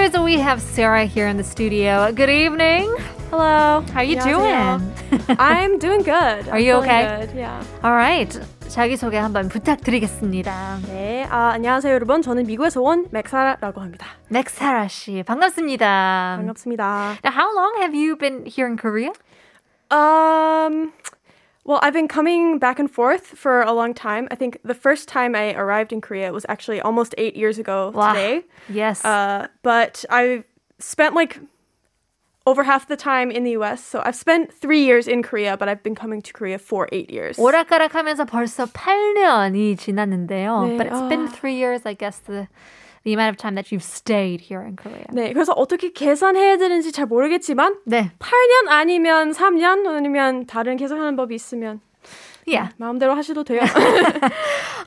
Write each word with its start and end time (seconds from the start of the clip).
listeners, 0.00 0.18
we 0.24 0.38
have 0.40 0.60
Sarah 0.62 1.04
here 1.04 1.28
in 1.28 1.36
the 1.36 1.44
studio. 1.44 2.10
Good 2.12 2.30
evening. 2.30 2.88
Hello. 3.30 3.84
How 3.92 4.00
you 4.00 4.16
안녕하세요. 4.16 4.80
doing? 4.80 5.36
I'm 5.38 5.78
doing 5.78 6.02
good. 6.02 6.48
Are 6.48 6.58
you 6.58 6.76
I'm 6.76 6.82
feeling 6.82 7.04
okay? 7.04 7.26
Good. 7.26 7.36
Yeah. 7.36 7.64
All 7.84 7.92
right. 7.92 8.32
자기소개 8.68 9.18
한번 9.18 9.48
부탁드리겠습니다. 9.50 10.78
네. 10.86 11.26
아, 11.28 11.50
안녕하세요, 11.52 11.92
여러분. 11.92 12.22
저는 12.22 12.46
미국에서 12.46 12.80
온 12.80 13.06
맥사라라고 13.10 13.82
합니다. 13.82 14.06
맥사라 14.28 14.88
씨, 14.88 15.22
반갑습니다. 15.26 16.36
반갑습니다. 16.38 17.18
Now, 17.22 17.32
how 17.32 17.52
long 17.54 17.74
have 17.82 17.94
you 17.94 18.16
been 18.16 18.46
here 18.46 18.66
in 18.66 18.78
Korea? 18.78 19.12
Um 19.90 20.92
well, 21.64 21.80
I've 21.82 21.92
been 21.92 22.06
coming 22.06 22.58
back 22.58 22.78
and 22.78 22.88
forth 22.90 23.26
for 23.34 23.62
a 23.62 23.72
long 23.72 23.92
time. 23.92 24.28
I 24.30 24.36
think 24.36 24.58
the 24.62 24.74
first 24.74 25.08
time 25.08 25.34
I 25.34 25.52
arrived 25.54 25.92
in 25.92 26.00
Korea 26.00 26.32
was 26.32 26.46
actually 26.48 26.80
almost 26.80 27.14
8 27.18 27.34
years 27.34 27.58
ago 27.58 27.90
Wow. 27.92 28.12
today. 28.14 28.44
Yes. 28.68 29.04
Uh, 29.04 29.48
but 29.62 30.04
I 30.08 30.44
spent 30.78 31.14
like 31.14 31.40
over 32.46 32.62
half 32.62 32.86
the 32.86 32.94
time 32.94 33.32
in 33.32 33.42
the 33.42 33.58
US. 33.58 33.82
So 33.82 34.00
I've 34.04 34.14
spent 34.14 34.52
3 34.54 34.78
years 34.78 35.08
in 35.08 35.22
Korea, 35.24 35.56
but 35.56 35.68
I've 35.68 35.82
been 35.82 35.96
coming 35.96 36.22
to 36.22 36.32
Korea 36.32 36.58
for 36.58 36.86
8 36.92 37.10
years. 37.10 37.36
오락가락하면서 37.36 38.26
벌써 38.26 38.66
8년이 38.70 39.76
지났는데요. 39.76 40.70
네, 40.70 40.78
But 40.78 40.86
it's 40.86 41.08
been 41.08 41.26
아. 41.26 41.32
three 41.34 41.54
years, 41.58 41.82
I 41.84 41.94
guess, 41.94 42.18
the 42.22 42.46
the 43.03 43.13
amount 43.13 43.29
of 43.29 43.37
time 43.37 43.55
that 43.55 43.71
you've 43.71 43.83
stayed 43.83 44.41
here 44.41 44.61
in 44.61 44.75
Korea. 44.75 45.05
네, 45.11 45.33
그래서 45.33 45.53
어떻게 45.53 45.91
계산해야 45.91 46.57
되는지 46.57 46.91
잘 46.91 47.05
모르겠지만 47.05 47.77
네. 47.85 48.11
8년 48.19 48.69
아니면 48.69 49.31
3년 49.31 49.87
아니면 49.87 50.45
다른 50.45 50.77
계산하는 50.77 51.15
법이 51.15 51.35
있으면 51.35 51.81
Yeah. 52.47 52.73
마음대로 52.77 53.13
하셔도 53.13 53.43
돼요. 53.43 53.61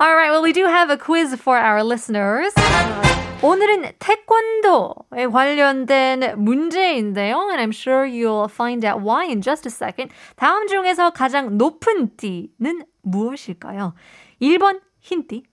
All 0.00 0.14
right. 0.14 0.30
Well, 0.30 0.42
we 0.42 0.52
do 0.52 0.66
have 0.66 0.90
a 0.90 0.96
quiz 0.98 1.34
for 1.34 1.56
our 1.56 1.84
listeners. 1.84 2.52
오늘은 3.42 3.92
태권도에 3.98 5.26
관련된 5.30 6.34
문제인데요. 6.36 7.50
And 7.50 7.60
I'm 7.60 7.70
sure 7.72 8.04
you'll 8.06 8.48
find 8.48 8.84
out 8.84 9.02
why 9.02 9.26
in 9.26 9.40
just 9.40 9.66
a 9.66 9.70
second. 9.70 10.12
다음 10.36 10.66
중에서 10.66 11.10
가장 11.10 11.56
높은 11.56 12.16
띠는 12.16 12.84
무엇일까요? 13.02 13.94
1번 14.40 14.80
흰띠, 15.00 15.44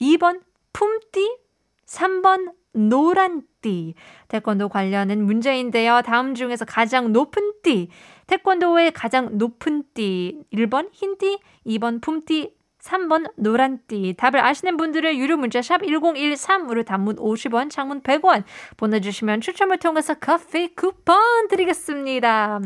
2번 0.00 0.40
품띠, 0.72 1.36
3번 1.86 2.52
노란 2.72 3.42
띠. 3.62 3.94
태권도 4.28 4.68
관련된 4.68 5.22
문제인데요. 5.24 6.02
다음 6.04 6.34
중에서 6.34 6.64
가장 6.64 7.12
높은 7.12 7.52
띠. 7.62 7.88
태권도의 8.26 8.92
가장 8.92 9.38
높은 9.38 9.84
띠. 9.94 10.42
1번 10.52 10.90
흰띠, 10.92 11.38
2번 11.66 12.02
품띠, 12.02 12.56
3번 12.86 13.30
노란띠. 13.36 14.14
답을 14.16 14.40
아시는 14.40 14.76
분들은 14.76 15.16
유료 15.16 15.36
문자 15.36 15.60
샵 15.60 15.82
1013으로 15.82 16.84
단문 16.84 17.16
50원, 17.16 17.70
장문 17.70 18.02
100원 18.02 18.44
보내주시면 18.76 19.40
추첨을 19.40 19.78
통해서 19.78 20.14
커피 20.14 20.74
쿠폰 20.74 21.48
드리겠습니다. 21.48 22.60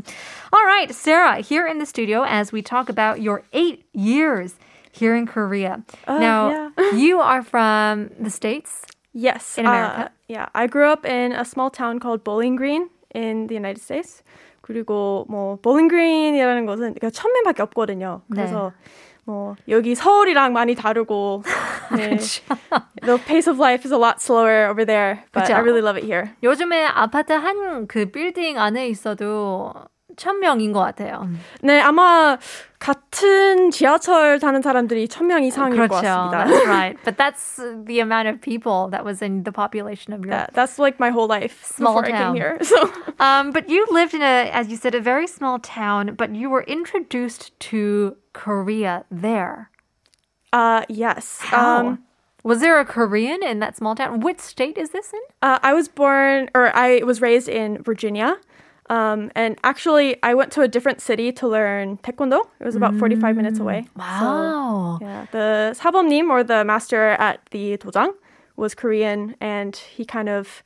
Alright, 0.52 0.94
Sarah, 0.94 1.40
here 1.40 1.66
in 1.66 1.78
the 1.78 1.86
studio 1.86 2.24
as 2.24 2.52
we 2.52 2.62
talk 2.62 2.90
about 2.90 3.20
your 3.20 3.42
eight 3.52 3.86
years 3.94 4.56
here 4.92 5.14
in 5.14 5.26
Korea. 5.26 5.82
now, 6.06 6.50
yeah. 6.50 6.92
you 6.94 7.20
are 7.20 7.42
from 7.42 8.10
the 8.18 8.30
States? 8.30 8.82
Yes. 9.12 9.58
In 9.58 9.66
America? 9.66 10.06
uh, 10.06 10.08
yeah, 10.28 10.46
I 10.54 10.66
grew 10.66 10.86
up 10.90 11.04
in 11.04 11.32
a 11.32 11.44
small 11.44 11.70
town 11.70 11.98
called 11.98 12.22
Bowling 12.24 12.56
Green 12.56 12.88
in 13.14 13.46
the 13.48 13.54
United 13.54 13.80
States. 13.82 14.22
그리고 14.62 15.26
뭐 15.28 15.56
Bowling 15.62 15.88
Green이라는 15.88 16.66
것은 16.66 16.94
그러니까 16.94 17.10
천 17.10 17.32
명밖에 17.32 17.62
없거든요. 17.62 18.22
그래서 18.30 18.72
뭐 19.24 19.56
여기 19.68 19.94
서울이랑 19.94 20.52
많이 20.52 20.74
다르고 20.74 21.42
네. 21.96 22.16
the 23.02 23.18
pace 23.26 23.48
of 23.50 23.58
life 23.58 23.84
is 23.84 23.92
a 23.92 23.98
lot 23.98 24.20
slower 24.20 24.68
over 24.70 24.84
there, 24.84 25.24
but 25.32 25.44
그쵸? 25.44 25.54
I 25.54 25.60
really 25.60 25.82
love 25.82 25.96
it 25.96 26.04
here. 26.04 26.30
요즘에 26.42 26.86
아파트 26.86 27.32
한 27.32 27.86
그 27.88 28.06
빌딩 28.10 28.58
안에 28.58 28.88
있어도 28.88 29.72
천 30.19 30.39
명인 30.39 30.71
것 30.71 30.79
같아요. 30.79 31.27
네, 31.61 31.81
아마 31.81 32.37
같은 32.79 33.71
지하철 33.71 34.39
타는 34.39 34.61
사람들이 34.61 35.07
천 35.07 35.27
명 35.27 35.43
이상일 35.43 35.75
것 35.87 35.89
그렇죠. 35.89 36.05
같습니다. 36.07 36.45
That's 36.45 36.67
right. 36.67 36.97
But 37.03 37.17
that's 37.17 37.59
the 37.85 37.99
amount 37.99 38.29
of 38.29 38.39
people 38.39 38.87
that 38.91 39.03
was 39.03 39.21
in 39.21 39.43
the 39.43 39.51
population 39.51 40.13
of 40.13 40.23
your 40.23 40.31
That, 40.31 40.53
that's 40.53 40.77
like 40.79 40.99
my 40.99 41.09
whole 41.09 41.27
life 41.27 41.63
Small 41.65 41.99
before 42.01 42.05
I 42.05 42.11
town. 42.11 42.33
came 42.33 42.41
here. 42.41 42.57
So 42.63 42.89
Um, 43.19 43.51
but 43.51 43.67
you 43.69 43.85
lived 43.91 44.13
in 44.13 44.21
a, 44.21 44.49
as 44.53 44.69
you 44.69 44.77
said, 44.77 44.93
a 44.95 45.01
very 45.01 45.25
small 45.27 45.57
town, 45.59 46.13
but 46.15 46.33
you 46.35 46.49
were 46.49 46.63
introduced 46.63 47.51
to 47.71 48.15
Korea 48.33 49.03
there. 49.11 49.69
uh, 50.53 50.83
yes. 50.87 51.39
How? 51.41 51.79
Um, 51.87 51.99
was 52.43 52.61
there 52.61 52.79
a 52.79 52.85
Korean 52.85 53.41
in 53.43 53.59
that 53.59 53.75
small 53.75 53.95
town? 53.95 54.19
Which 54.21 54.39
state 54.39 54.77
is 54.77 54.91
this 54.91 55.11
in? 55.11 55.19
Uh, 55.41 55.57
I 55.63 55.73
was 55.73 55.87
born, 55.89 56.49
or 56.53 56.69
I 56.75 57.01
was 57.03 57.19
raised 57.19 57.49
in 57.49 57.81
Virginia. 57.81 58.37
Um, 58.89 59.31
and 59.35 59.57
actually, 59.63 60.17
I 60.21 60.35
went 60.35 60.51
to 60.53 60.61
a 60.61 60.67
different 60.67 61.01
city 61.01 61.31
to 61.33 61.47
learn 61.47 61.97
taekwondo. 62.03 62.41
It 62.59 62.65
was 62.65 62.75
about 62.75 62.93
45 62.95 63.35
minutes 63.35 63.59
away. 63.59 63.87
Wow. 63.95 64.99
Yeah, 65.01 65.25
the 65.31 65.73
사범님 65.75 66.29
or 66.29 66.43
the 66.43 66.63
master 66.63 67.17
at 67.17 67.39
the 67.49 67.77
dojang 67.77 68.13
was 68.55 68.75
Korean, 68.75 69.35
and 69.41 69.75
he 69.75 70.05
kind 70.05 70.29
of 70.29 70.61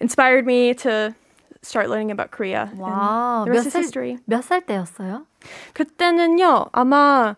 inspired 0.00 0.46
me 0.46 0.74
to 0.74 1.14
start 1.62 1.88
learning 1.88 2.10
about 2.10 2.32
Korea. 2.32 2.68
And 2.72 2.80
wow. 2.80 3.44
the 3.44 3.52
몇 3.52 3.56
rest 3.56 3.66
is 3.68 3.72
살, 3.72 3.82
history. 3.82 4.18
몇 4.28 4.42
살 4.42 4.60
때였어요? 4.66 5.24
그때는요, 5.74 6.70
아마 6.72 7.36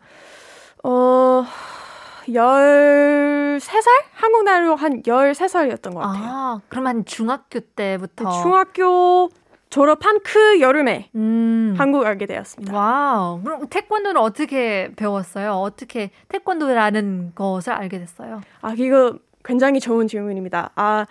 어 0.82 1.46
13살? 2.26 3.86
한국 4.14 4.44
나이로 4.44 4.76
한 4.76 5.02
13살이었던 5.02 5.94
것 5.94 6.00
같아요. 6.00 6.24
아, 6.26 6.60
그럼 6.68 6.86
한 6.86 7.04
중학교 7.04 7.60
때부터. 7.60 8.24
네, 8.24 8.42
중학교 8.42 9.30
졸업한 9.71 10.19
그 10.23 10.59
여름에 10.59 11.09
음. 11.15 11.73
한국 11.77 12.05
알게 12.05 12.25
되었습니다. 12.27 12.77
와우. 12.77 13.41
그럼 13.41 13.67
태권도는 13.69 14.19
어떻게 14.21 14.91
배웠어요? 14.97 15.53
어떻게 15.53 16.11
태권도라는 16.27 17.31
것을 17.33 17.71
알게 17.73 17.97
됐어요? 17.97 18.41
아, 18.61 18.75
이거 18.77 19.15
굉장히 19.45 19.79
좋은 19.79 20.07
질문입니다. 20.07 20.71
아, 20.75 21.05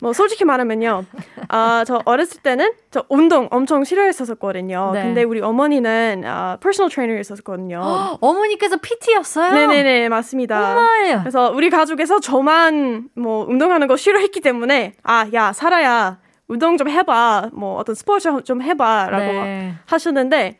뭐 0.00 0.14
솔직히 0.14 0.46
말하면요. 0.46 1.04
아, 1.48 1.84
저 1.86 2.00
어렸을 2.06 2.40
때는 2.40 2.72
저 2.90 3.04
운동 3.10 3.48
엄청 3.50 3.84
싫어했었거든요. 3.84 4.92
네. 4.94 5.02
근데 5.02 5.22
우리 5.22 5.42
어머니는 5.42 6.22
아, 6.26 6.56
퍼스널 6.60 6.88
트레이너였었거든요. 6.90 7.80
어머니께서 8.22 8.78
PT였어요? 8.78 9.52
네네네, 9.52 10.08
맞습니다. 10.08 10.74
정말요? 10.74 11.20
그래서 11.20 11.50
우리 11.50 11.68
가족에서 11.68 12.20
저만 12.20 13.10
뭐 13.14 13.44
운동하는 13.46 13.86
거 13.88 13.96
싫어했기 13.96 14.40
때문에 14.40 14.94
아, 15.02 15.26
야, 15.34 15.52
살아야 15.52 16.18
운동 16.48 16.76
좀 16.76 16.88
해봐. 16.88 17.50
뭐 17.52 17.76
어떤 17.76 17.94
스포츠 17.94 18.28
좀 18.42 18.62
해봐라고 18.62 19.24
네. 19.24 19.74
하셨는데 19.86 20.58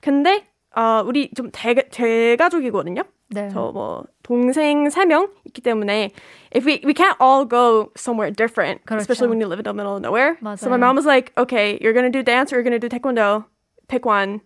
근데 0.00 0.46
아, 0.74 1.02
우리 1.04 1.30
좀 1.34 1.50
대, 1.52 1.74
대가족이거든요. 1.74 3.02
네. 3.30 3.48
저뭐 3.50 4.04
동생 4.22 4.88
세명 4.88 5.28
있기 5.46 5.60
때문에 5.60 6.10
if 6.54 6.64
we 6.64 6.80
we 6.84 6.94
can't 6.94 7.16
all 7.20 7.44
go 7.46 7.90
somewhere 7.96 8.30
different, 8.30 8.84
그렇죠. 8.86 9.00
especially 9.02 9.28
when 9.28 9.40
you 9.40 9.46
live 9.46 9.60
in 9.60 9.64
the 9.64 9.74
middle 9.74 9.96
of 9.96 10.02
nowhere. 10.02 10.38
So 10.56 10.70
my 10.70 10.78
맞아요. 10.78 10.80
mom 10.80 10.96
was 10.96 11.04
like, 11.04 11.32
"Okay, 11.36 11.78
you're 11.82 11.92
gonna 11.92 12.10
do 12.10 12.22
dance 12.22 12.52
or 12.52 12.56
you're 12.56 12.64
gonna 12.64 12.78
do 12.80 12.88
taekwondo. 12.88 13.44
Pick 13.88 14.06
one." 14.06 14.40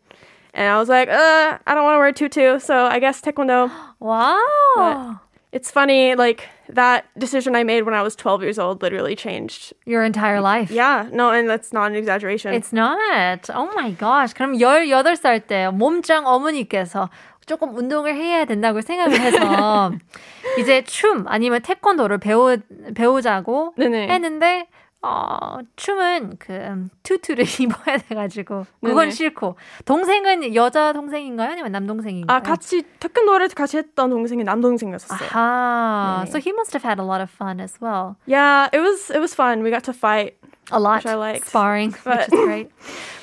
And 0.55 0.67
I 0.69 0.79
was 0.79 0.89
like, 0.89 1.09
"Uh, 1.09 1.59
I 1.65 1.75
don't 1.75 1.85
want 1.85 1.95
to 1.95 2.01
wear 2.03 2.13
tutu, 2.13 2.59
so 2.59 2.87
I 2.91 2.99
guess 2.99 3.23
taekwondo." 3.23 3.71
와우. 4.01 5.17
It's 5.54 5.72
funny, 5.72 6.14
like 6.14 6.50
that 6.68 7.06
decision 7.18 7.56
I 7.56 7.64
made 7.64 7.84
when 7.84 7.94
I 7.94 8.02
was 8.02 8.16
12 8.18 8.44
years 8.44 8.60
old 8.60 8.82
literally 8.82 9.16
changed. 9.16 9.74
Your 9.86 10.04
entire 10.04 10.42
life. 10.42 10.70
Yeah, 10.70 11.08
no, 11.12 11.32
and 11.32 11.50
that's 11.50 11.72
not 11.72 11.90
an 11.90 11.96
exaggeration. 11.96 12.54
It's 12.54 12.74
not. 12.74 13.50
Oh 13.56 13.72
my 13.74 13.92
gosh. 13.92 14.34
그럼 14.34 14.58
18살 14.60 15.48
때 15.48 15.72
몸짱 15.72 16.26
어머니께서 16.26 17.10
조금 17.46 17.76
운동을 17.78 18.14
해야 18.14 18.44
된다고 18.44 18.82
생각을 18.82 19.22
해서 19.22 19.94
이제 20.60 20.84
춤 20.84 21.26
아니면 21.28 21.62
태권도를 21.62 22.18
배우, 22.18 22.58
배우자고 22.94 23.74
네네. 23.78 24.10
했는데 24.10 24.68
어, 25.05 25.59
춤은 25.75 26.37
그 26.39 26.53
음, 26.53 26.91
투투를 27.03 27.45
입어야 27.61 27.99
돼가지고 27.99 28.67
그건 28.81 28.97
네네. 28.97 29.11
싫고 29.11 29.57
동생은 29.85 30.55
여자 30.55 30.93
동생인가요? 30.93 31.51
아니면 31.51 31.73
남동생인가요? 31.73 32.37
아 32.37 32.41
같이 32.41 32.83
태권도를 33.01 33.49
같이 33.49 33.79
했던 33.79 34.11
동생이 34.11 34.45
남동생이었어요. 34.45 35.19
아하. 35.33 36.19
네네. 36.25 36.31
So 36.31 36.39
he 36.39 36.53
must 36.55 36.73
have 36.77 36.85
had 36.89 37.01
a 37.03 37.05
lot 37.05 37.21
of 37.21 37.31
fun 37.35 37.61
as 37.61 37.77
well. 37.83 38.15
Yeah, 38.27 38.69
it 38.73 38.79
was 38.81 39.11
it 39.11 39.19
was 39.19 39.35
fun. 39.35 39.63
We 39.65 39.71
got 39.71 39.83
to 39.85 39.93
fight. 39.93 40.35
A 40.71 40.79
lot. 40.79 41.03
Which 41.03 41.07
I 41.11 41.17
liked. 41.19 41.49
Sparring, 41.49 41.91
which 41.93 42.05
But- 42.05 42.31
is 42.31 42.31
great. 42.31 42.71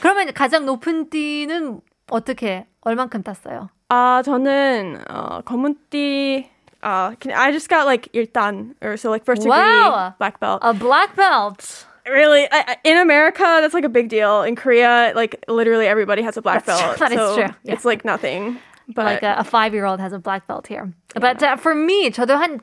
그러면 0.01 0.33
가장 0.33 0.65
높은 0.65 1.09
띠는 1.09 1.79
어떻게 2.11 2.67
얼만큼 2.81 3.23
땄어요? 3.23 3.69
아 3.87 4.21
저는 4.25 4.99
어, 5.09 5.41
검은 5.45 5.75
띠. 5.89 6.49
Uh, 6.82 7.14
can, 7.16 7.32
I 7.32 7.50
just 7.50 7.68
got 7.70 7.86
like 7.86 8.08
일단 8.12 8.74
or 8.82 8.96
so 8.98 9.08
like 9.10 9.24
first 9.24 9.40
degree 9.42 9.56
Wow. 9.56 10.14
black 10.18 10.38
belt. 10.40 10.60
A 10.62 10.74
black 10.74 11.16
belt. 11.16 11.86
really, 12.06 12.44
I, 12.52 12.76
I- 12.76 12.76
in 12.84 12.98
America 12.98 13.40
that's 13.64 13.72
like 13.72 13.84
a 13.84 13.88
big 13.88 14.08
deal. 14.10 14.42
In 14.42 14.54
Korea, 14.56 15.12
like 15.16 15.42
literally 15.48 15.86
everybody 15.88 16.20
has 16.22 16.36
a 16.36 16.42
black 16.42 16.64
That's 16.66 16.80
belt. 16.80 16.96
true. 16.98 17.00
That 17.08 17.12
is 17.12 17.18
so 17.18 17.34
true. 17.36 17.54
Yeah. 17.64 17.72
It's 17.72 17.84
like 17.86 18.04
nothing. 18.04 18.58
but 18.92 19.06
like 19.06 19.22
a, 19.24 19.36
a 19.40 19.44
five-year-old 19.44 19.98
has 19.98 20.12
a 20.12 20.18
black 20.20 20.46
belt 20.46 20.66
here. 20.68 20.92
But 21.16 21.42
uh, 21.42 21.56
for 21.56 21.74
me, 21.74 22.10
저도 22.12 22.36
한 22.36 22.60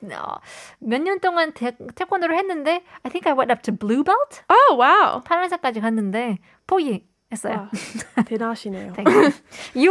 몇 0.79 1.01
년 1.01 1.17
동안 1.19 1.51
태, 1.57 1.73
태권도를 1.95 2.37
했는데 2.37 2.81
I 3.03 3.09
think 3.09 3.25
I 3.25 3.33
went 3.33 3.49
up 3.49 3.63
to 3.63 3.71
blue 3.71 4.03
belt. 4.03 4.43
oh 4.47 4.75
wow. 4.77 5.23
파란색까지 5.25 5.81
갔는데 5.81 6.37
포기 6.67 7.07
했어요. 7.32 7.68
와, 8.16 8.22
대단하시네요. 8.24 8.92
Thank 8.96 9.12
you. 9.12 9.32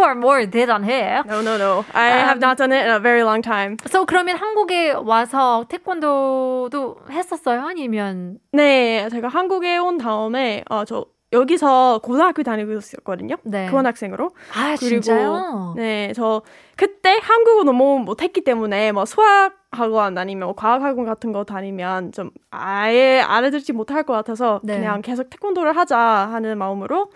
are 0.04 0.16
more 0.16 0.40
here. 0.84 1.22
No, 1.26 1.42
no, 1.42 1.58
no. 1.58 1.86
I 1.94 2.08
have 2.08 2.40
not 2.40 2.58
done 2.58 2.72
it 2.72 2.86
in 2.86 2.92
a 2.92 3.00
very 3.00 3.24
long 3.24 3.42
time. 3.42 3.78
So 3.88 4.06
그러면 4.06 4.38
한국에 4.38 4.92
와서 4.92 5.66
태권도도 5.68 6.98
했었어요? 7.10 7.68
아니면 7.68 8.40
네, 8.54 9.10
제가 9.10 9.28
한국에 9.28 9.78
온 9.78 9.98
다음에 9.98 10.64
어, 10.70 10.86
저 10.86 11.06
여기서 11.34 12.00
고등학교 12.04 12.44
다니고 12.44 12.72
있었거든요. 12.74 13.36
네. 13.44 13.70
교환학생으로. 13.70 14.32
아 14.54 14.76
그리고 14.80 15.02
진짜요? 15.02 15.74
네, 15.76 16.14
저 16.16 16.42
그때 16.78 17.18
한국어 17.22 17.64
너무 17.64 18.00
못했기 18.00 18.44
때문에 18.46 18.94
뭐 18.94 19.06
수학 19.06 19.54
학원 19.76 20.18
아니면 20.18 20.48
뭐 20.48 20.56
과학 20.56 20.82
학원 20.82 21.06
같은 21.06 21.32
거 21.32 21.44
다니면 21.44 22.12
좀 22.12 22.32
아예 22.52 23.20
알아듣지 23.22 23.74
못할 23.74 24.04
것 24.04 24.14
같아서 24.14 24.60
네. 24.64 24.78
그냥 24.78 25.02
계속 25.02 25.30
태권도를 25.30 25.76
하자 25.78 25.98
하는 25.98 26.58
마음으로 26.58 27.12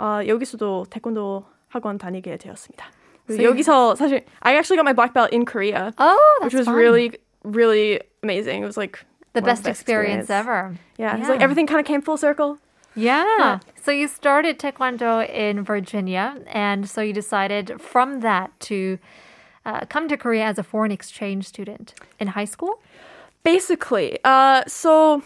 어, 0.00 0.20
여기서도 0.26 0.86
태권도 0.90 1.44
학원 1.68 1.98
다니게 1.98 2.36
되었습니다. 2.38 2.86
So 3.28 3.42
여기서 3.42 3.94
사실 3.94 4.24
I 4.40 4.54
actually 4.56 4.76
got 4.76 4.84
my 4.84 4.92
black 4.94 5.14
belt 5.14 5.32
in 5.32 5.44
Korea, 5.44 5.92
Oh, 5.98 6.38
which 6.42 6.54
was 6.54 6.66
fun. 6.66 6.74
really 6.76 7.10
really 7.42 8.00
amazing. 8.22 8.62
It 8.62 8.66
was 8.66 8.76
like 8.76 9.04
the 9.32 9.40
one 9.40 9.48
of 9.50 9.56
best 9.56 9.66
experience 9.66 10.28
ever. 10.30 10.74
Yeah, 10.98 11.16
it's 11.16 11.28
like 11.28 11.40
Yeah. 11.40 11.44
everything 11.44 11.66
kind 11.66 11.80
of 11.80 11.86
came 11.86 12.02
full 12.02 12.16
circle. 12.18 12.58
Yeah. 12.94 13.58
So 13.82 13.90
you 13.90 14.06
started 14.08 14.58
Taekwondo 14.60 15.28
in 15.28 15.64
Virginia, 15.64 16.36
and 16.46 16.88
so 16.88 17.00
you 17.00 17.12
decided 17.12 17.80
from 17.80 18.20
that 18.20 18.50
to 18.70 18.98
uh, 19.66 19.80
come 19.88 20.08
to 20.08 20.16
Korea 20.16 20.44
as 20.44 20.58
a 20.58 20.62
foreign 20.62 20.92
exchange 20.92 21.46
student 21.46 21.94
in 22.20 22.28
high 22.28 22.44
school. 22.44 22.80
Basically, 23.42 24.18
uh, 24.24 24.62
so 24.66 25.22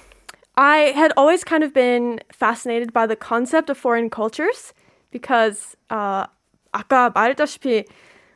I 0.56 0.92
had 0.94 1.12
always 1.16 1.44
kind 1.44 1.62
of 1.62 1.72
been 1.72 2.20
fascinated 2.32 2.92
by 2.92 3.06
the 3.06 3.16
concept 3.16 3.70
of 3.70 3.78
foreign 3.78 4.10
cultures 4.10 4.74
because 5.10 5.76
uh, 5.90 6.26
아까 6.72 7.10
말했다시피 7.14 7.84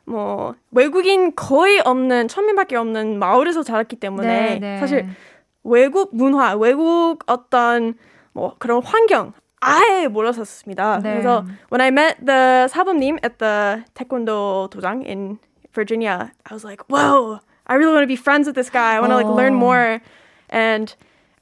뭐 0.05 0.55
외국인 0.71 1.33
거의 1.35 1.79
없는 1.79 2.27
천민밖에 2.27 2.75
없는 2.75 3.19
마을에서 3.19 3.63
자랐기 3.63 3.97
때문에 3.97 4.27
네, 4.27 4.59
네. 4.59 4.79
사실 4.79 5.07
외국 5.63 6.15
문화, 6.15 6.55
외국 6.55 7.19
어떤 7.27 7.93
뭐 8.33 8.55
그런 8.57 8.81
환경 8.83 9.33
아예 9.61 10.07
몰랐었습니다. 10.07 10.99
네. 10.99 11.11
그래서 11.11 11.45
when 11.71 11.81
I 11.81 11.87
met 11.87 12.17
the 12.25 12.67
사범님 12.69 13.17
at 13.23 13.37
the 13.37 13.83
taekwondo 13.93 14.69
도장 14.69 15.03
in 15.05 15.39
Virginia, 15.73 16.31
I 16.49 16.53
was 16.53 16.63
like, 16.63 16.81
whoa, 16.89 17.39
I 17.67 17.75
really 17.75 17.93
want 17.93 18.03
to 18.03 18.07
be 18.07 18.15
friends 18.15 18.47
with 18.47 18.55
this 18.55 18.69
guy. 18.69 18.95
I 18.95 18.99
want 18.99 19.11
to 19.11 19.15
like 19.17 19.25
learn 19.27 19.53
Oh. 19.53 19.57
more. 19.57 20.01
And 20.49 20.93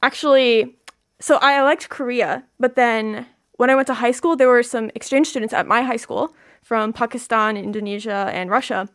actually, 0.02 0.76
so 1.20 1.38
I 1.42 1.62
liked 1.64 1.90
Korea, 1.90 2.44
but 2.60 2.76
then 2.76 3.26
when 3.58 3.70
I 3.70 3.76
went 3.76 3.88
to 3.88 3.94
high 3.96 4.12
school, 4.12 4.36
there 4.36 4.48
were 4.48 4.64
some 4.64 4.90
exchange 4.96 5.28
students 5.28 5.54
at 5.54 5.68
my 5.68 5.82
high 5.84 5.98
school 5.98 6.34
from 6.64 6.94
Pakistan, 6.94 7.58
Indonesia, 7.58 8.30
and 8.34 8.50
Russia. 8.50 8.88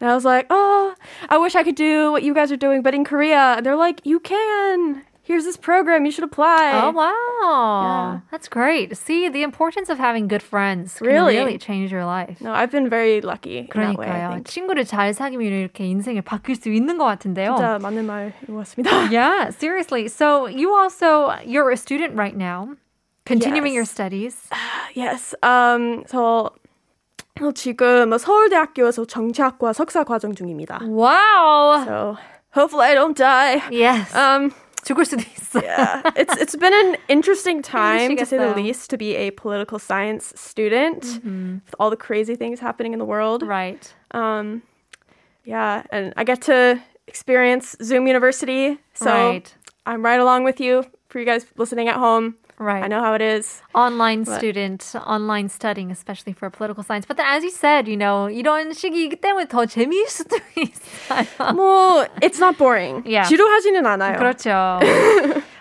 And 0.00 0.10
I 0.10 0.14
was 0.14 0.24
like, 0.24 0.46
oh, 0.50 0.94
I 1.28 1.38
wish 1.38 1.54
I 1.54 1.62
could 1.62 1.76
do 1.76 2.10
what 2.10 2.22
you 2.24 2.34
guys 2.34 2.50
are 2.50 2.56
doing, 2.56 2.82
but 2.82 2.94
in 2.94 3.04
Korea, 3.04 3.60
they're 3.62 3.76
like, 3.76 4.00
you 4.04 4.18
can 4.20 5.04
Here's 5.27 5.43
this 5.43 5.57
program, 5.57 6.05
you 6.05 6.11
should 6.11 6.23
apply. 6.23 6.71
Oh 6.81 6.91
wow, 6.95 7.83
Yeah. 7.83 8.19
that's 8.31 8.47
great. 8.47 8.95
See 8.95 9.27
the 9.27 9.43
importance 9.43 9.89
of 9.89 9.99
having 9.99 10.29
good 10.29 10.41
friends 10.41 10.99
can 10.99 11.07
Really? 11.07 11.35
really 11.35 11.57
change 11.57 11.91
your 11.91 12.05
life. 12.05 12.39
No, 12.39 12.53
I've 12.53 12.71
been 12.71 12.87
very 12.87 13.19
lucky 13.19 13.57
in 13.59 13.67
that 13.67 13.97
way, 13.99 14.07
I 14.07 14.23
그러니까요. 14.23 14.29
think. 14.39 14.47
친구를 14.47 14.85
잘 14.85 15.13
사귀면 15.13 15.51
이렇게 15.51 15.83
인생이 15.83 16.21
바뀔 16.21 16.55
수 16.55 16.69
있는 16.69 16.97
것 16.97 17.03
같은데요. 17.03 17.55
진짜 17.57 17.77
맞는 17.81 18.05
말인 18.05 18.31
것 18.47 18.63
같습니다. 18.63 19.11
Yeah, 19.11 19.49
seriously. 19.51 20.07
So 20.07 20.47
you 20.47 20.73
also 20.73 21.33
you're 21.43 21.71
a 21.71 21.77
student 21.77 22.15
right 22.15 22.35
now, 22.37 22.77
continuing 23.25 23.73
your 23.73 23.83
Yes. 23.83 23.91
studies. 23.91 24.35
yes. 24.95 25.35
Um, 25.43 26.05
저, 26.07 26.51
저 27.37 27.51
지금 27.51 28.17
서울대학교에서 28.17 29.03
정치학과 29.03 29.73
석사 29.73 30.05
과정 30.05 30.33
중입니다. 30.33 30.79
Wow. 30.87 31.83
So 31.83 32.17
hopefully 32.55 32.87
I 32.87 32.95
don't 32.95 33.13
die. 33.13 33.61
Yes. 33.69 34.15
Um, 34.15 34.53
죽을 34.83 35.05
수도 35.05 35.21
있어. 35.21 35.61
yeah, 35.61 36.01
it's 36.15 36.35
it's 36.37 36.55
been 36.55 36.73
an 36.73 36.97
interesting 37.09 37.61
time 37.61 38.15
to 38.15 38.25
say 38.25 38.37
the 38.37 38.45
힘드시겠어요. 38.45 38.55
least 38.55 38.89
to 38.89 38.97
be 38.97 39.15
a 39.15 39.31
political 39.31 39.79
science 39.79 40.31
student 40.35 41.19
with 41.23 41.75
all 41.79 41.89
the 41.89 41.97
crazy 41.97 42.35
things 42.35 42.59
happening 42.59 42.93
in 42.93 42.99
the 42.99 43.05
world. 43.05 43.43
Right. 43.43 43.93
Um, 44.11 44.61
yeah, 45.43 45.83
and 45.91 46.13
I 46.15 46.23
get 46.23 46.41
to 46.43 46.79
experience 47.07 47.75
Zoom 47.81 48.07
University, 48.07 48.77
so 48.93 49.11
right. 49.11 49.53
I'm 49.85 50.03
right 50.03 50.19
along 50.19 50.43
with 50.45 50.59
you 50.59 50.83
for 51.09 51.19
you 51.19 51.25
guys 51.25 51.45
listening 51.57 51.87
at 51.89 51.95
home. 51.95 52.35
Right. 52.62 52.84
I 52.84 52.86
know 52.86 53.00
how 53.02 53.14
it 53.14 53.20
is. 53.22 53.60
Online 53.74 54.22
But- 54.22 54.38
student, 54.38 54.94
online 55.04 55.48
studying, 55.48 55.90
especially 55.90 56.32
for 56.32 56.48
political 56.48 56.84
science. 56.84 57.04
But 57.06 57.16
then, 57.16 57.26
as 57.26 57.42
you 57.42 57.50
said, 57.50 57.88
you 57.88 57.96
know, 57.96 58.28
이런 58.30 58.72
시기이기 58.72 59.16
때문에 59.20 59.48
더 59.48 59.66
재미일 59.66 60.06
수도 60.08 60.36
있어요. 60.56 61.54
뭐, 61.54 62.06
it's 62.22 62.38
not 62.38 62.56
boring. 62.56 63.02
Yeah. 63.04 63.26
지루하지는 63.28 63.84
않아요. 63.84 64.16
그렇죠. 64.18 64.78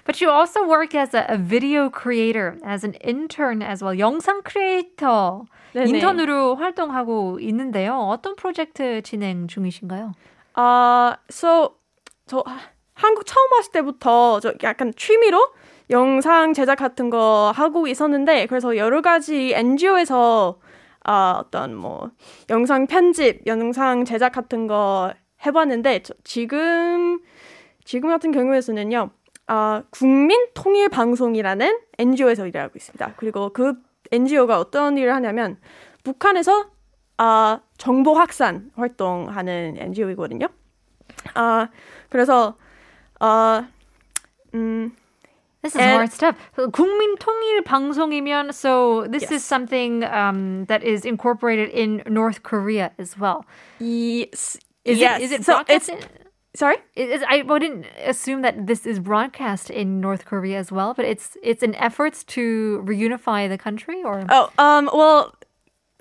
But 0.06 0.22
you 0.22 0.30
also 0.30 0.66
work 0.68 0.94
as 0.96 1.14
a, 1.16 1.26
a 1.30 1.38
video 1.38 1.90
creator, 1.90 2.58
as 2.66 2.84
an 2.84 2.96
intern 3.06 3.62
as 3.62 3.84
well. 3.84 3.98
영상 3.98 4.42
크리에이터 4.44 5.46
네네. 5.74 5.90
인턴으로 5.90 6.56
활동하고 6.56 7.40
있는데요. 7.40 7.96
어떤 7.96 8.36
프로젝트 8.36 9.02
진행 9.04 9.48
중이신가요? 9.48 10.12
아, 10.56 11.16
so 11.30 11.76
저 12.28 12.44
한국 12.94 13.26
처음 13.26 13.52
왔을 13.54 13.72
때부터 13.72 14.40
저 14.42 14.54
약간 14.64 14.92
취미로 14.98 15.40
영상 15.92 16.54
제작 16.54 16.76
같은 16.76 17.10
거 17.10 17.52
하고 17.54 17.88
있었는데 17.88 18.48
그래서 18.48 18.78
여러 18.78 19.02
가지 19.02 19.54
NGO에서 19.54 20.60
아, 21.04 21.42
어떤 21.44 21.76
뭐 21.76 22.12
영상 22.50 22.88
편집, 22.88 23.46
영상 23.46 24.06
제작 24.06 24.32
같은 24.32 24.68
거 24.68 25.14
해봤는데 25.46 26.04
저, 26.04 26.14
지금 26.24 27.20
지금 27.84 28.10
같은 28.10 28.32
경우에서는요. 28.32 29.10
아, 29.48 29.84
국민 29.90 30.48
통일 30.54 30.88
방송이라는 30.90 31.80
NGO에서 31.98 32.48
일하고 32.48 32.74
있습니다. 32.76 33.16
그리고 33.18 33.52
그 33.52 33.74
NGO가 34.12 34.60
어떤 34.60 34.98
일을 34.98 35.14
하냐면 35.14 35.60
북한에서 36.04 36.70
아, 37.18 37.60
정보 37.78 38.14
확산 38.14 38.72
활동하는 38.76 39.76
NGO이거든요. 39.78 40.48
아, 41.34 41.68
그래서 42.10 42.56
어, 43.20 43.66
음, 44.54 44.96
This 45.63 45.75
is 45.75 45.81
And- 45.81 45.91
hard 45.97 46.13
stuff. 46.13 46.37
국민 46.57 47.17
통일 47.19 47.63
방송이면 47.65 48.53
so 48.55 49.07
this 49.09 49.25
is 49.25 49.43
Yes. 49.43 49.45
something 49.45 50.05
um, 50.05 50.65
that 50.67 50.85
is 50.85 51.05
incorporated 51.05 51.71
in 51.71 52.03
North 52.07 52.43
Korea 52.43 52.93
as 52.99 53.19
well. 53.19 53.45
이, 53.81 54.29
Is 54.85 55.01
yes. 55.01 55.19
it 55.21 55.25
is 55.25 55.33
it 55.33 55.45
so 55.45 55.65
it's 55.69 55.89
broadcast? 55.89 55.89
in- 55.91 55.99
sorry. 56.55 56.77
It 56.95 57.09
is, 57.11 57.23
I 57.29 57.43
wouldn't 57.43 57.87
assume 58.07 58.43
that 58.43 58.67
this 58.69 58.87
is 58.87 59.01
broadcast 59.01 59.69
in 59.69 60.01
North 60.01 60.25
Korea 60.25 60.59
as 60.59 60.71
well, 60.71 60.95
but 60.95 61.05
it's 61.05 61.37
it's 61.43 61.63
an 61.65 61.75
efforts 61.75 62.23
to 62.39 62.81
reunify 62.87 63.49
the 63.49 63.59
country 63.59 64.03
or 64.05 64.23
Oh, 64.31 64.49
um, 64.63 64.89
well, 64.95 65.35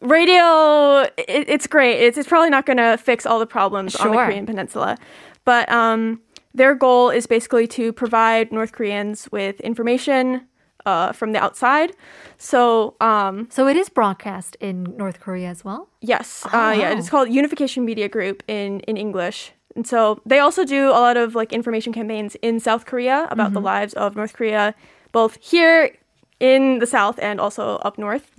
radio, 0.02 1.04
it, 1.18 1.50
it's 1.50 1.68
great. 1.68 1.98
It's, 2.04 2.18
it's 2.18 2.28
probably 2.28 2.50
not 2.50 2.66
going 2.66 2.78
to 2.78 2.98
fix 2.98 3.26
all 3.26 3.40
the 3.40 3.48
problems 3.48 3.96
on 3.96 4.08
the 4.12 4.14
Sure. 4.14 4.26
Korean 4.26 4.46
Peninsula, 4.46 4.98
but 5.44 5.68
um, 5.72 6.22
their 6.54 6.74
goal 6.74 7.10
is 7.10 7.28
basically 7.28 7.68
to 7.68 7.92
provide 7.92 8.52
North 8.52 8.72
Koreans 8.72 9.28
with 9.32 9.60
information 9.62 10.48
uh, 10.86 11.12
from 11.12 11.34
the 11.34 11.40
outside. 11.40 11.92
So, 12.38 12.96
um, 13.02 13.48
so 13.50 13.68
it 13.68 13.76
is 13.76 13.90
broadcast 13.90 14.56
in 14.60 14.84
North 14.98 15.20
Korea 15.20 15.50
as 15.50 15.66
well. 15.66 15.90
Yes. 16.02 16.46
uh, 16.46 16.74
yeah, 16.78 16.92
wow. 16.92 16.98
it's 16.98 17.10
called 17.10 17.30
Unification 17.30 17.84
Media 17.86 18.08
Group 18.08 18.44
in, 18.48 18.80
in 18.82 18.96
English. 18.96 19.52
And 19.76 19.86
so 19.86 20.22
they 20.26 20.40
also 20.40 20.64
do 20.64 20.90
a 20.90 21.02
lot 21.02 21.18
of 21.18 21.36
like 21.36 21.52
information 21.52 21.92
campaigns 21.92 22.36
in 22.42 22.60
South 22.60 22.86
Korea 22.86 23.28
about 23.30 23.52
the 23.52 23.60
lives 23.60 23.94
of 23.94 24.16
North 24.16 24.34
Korea, 24.34 24.74
both 25.12 25.38
here 25.42 25.92
in 26.40 26.80
the 26.80 26.88
South 26.88 27.20
and 27.20 27.42
also 27.42 27.78
up 27.84 27.98
north. 27.98 28.32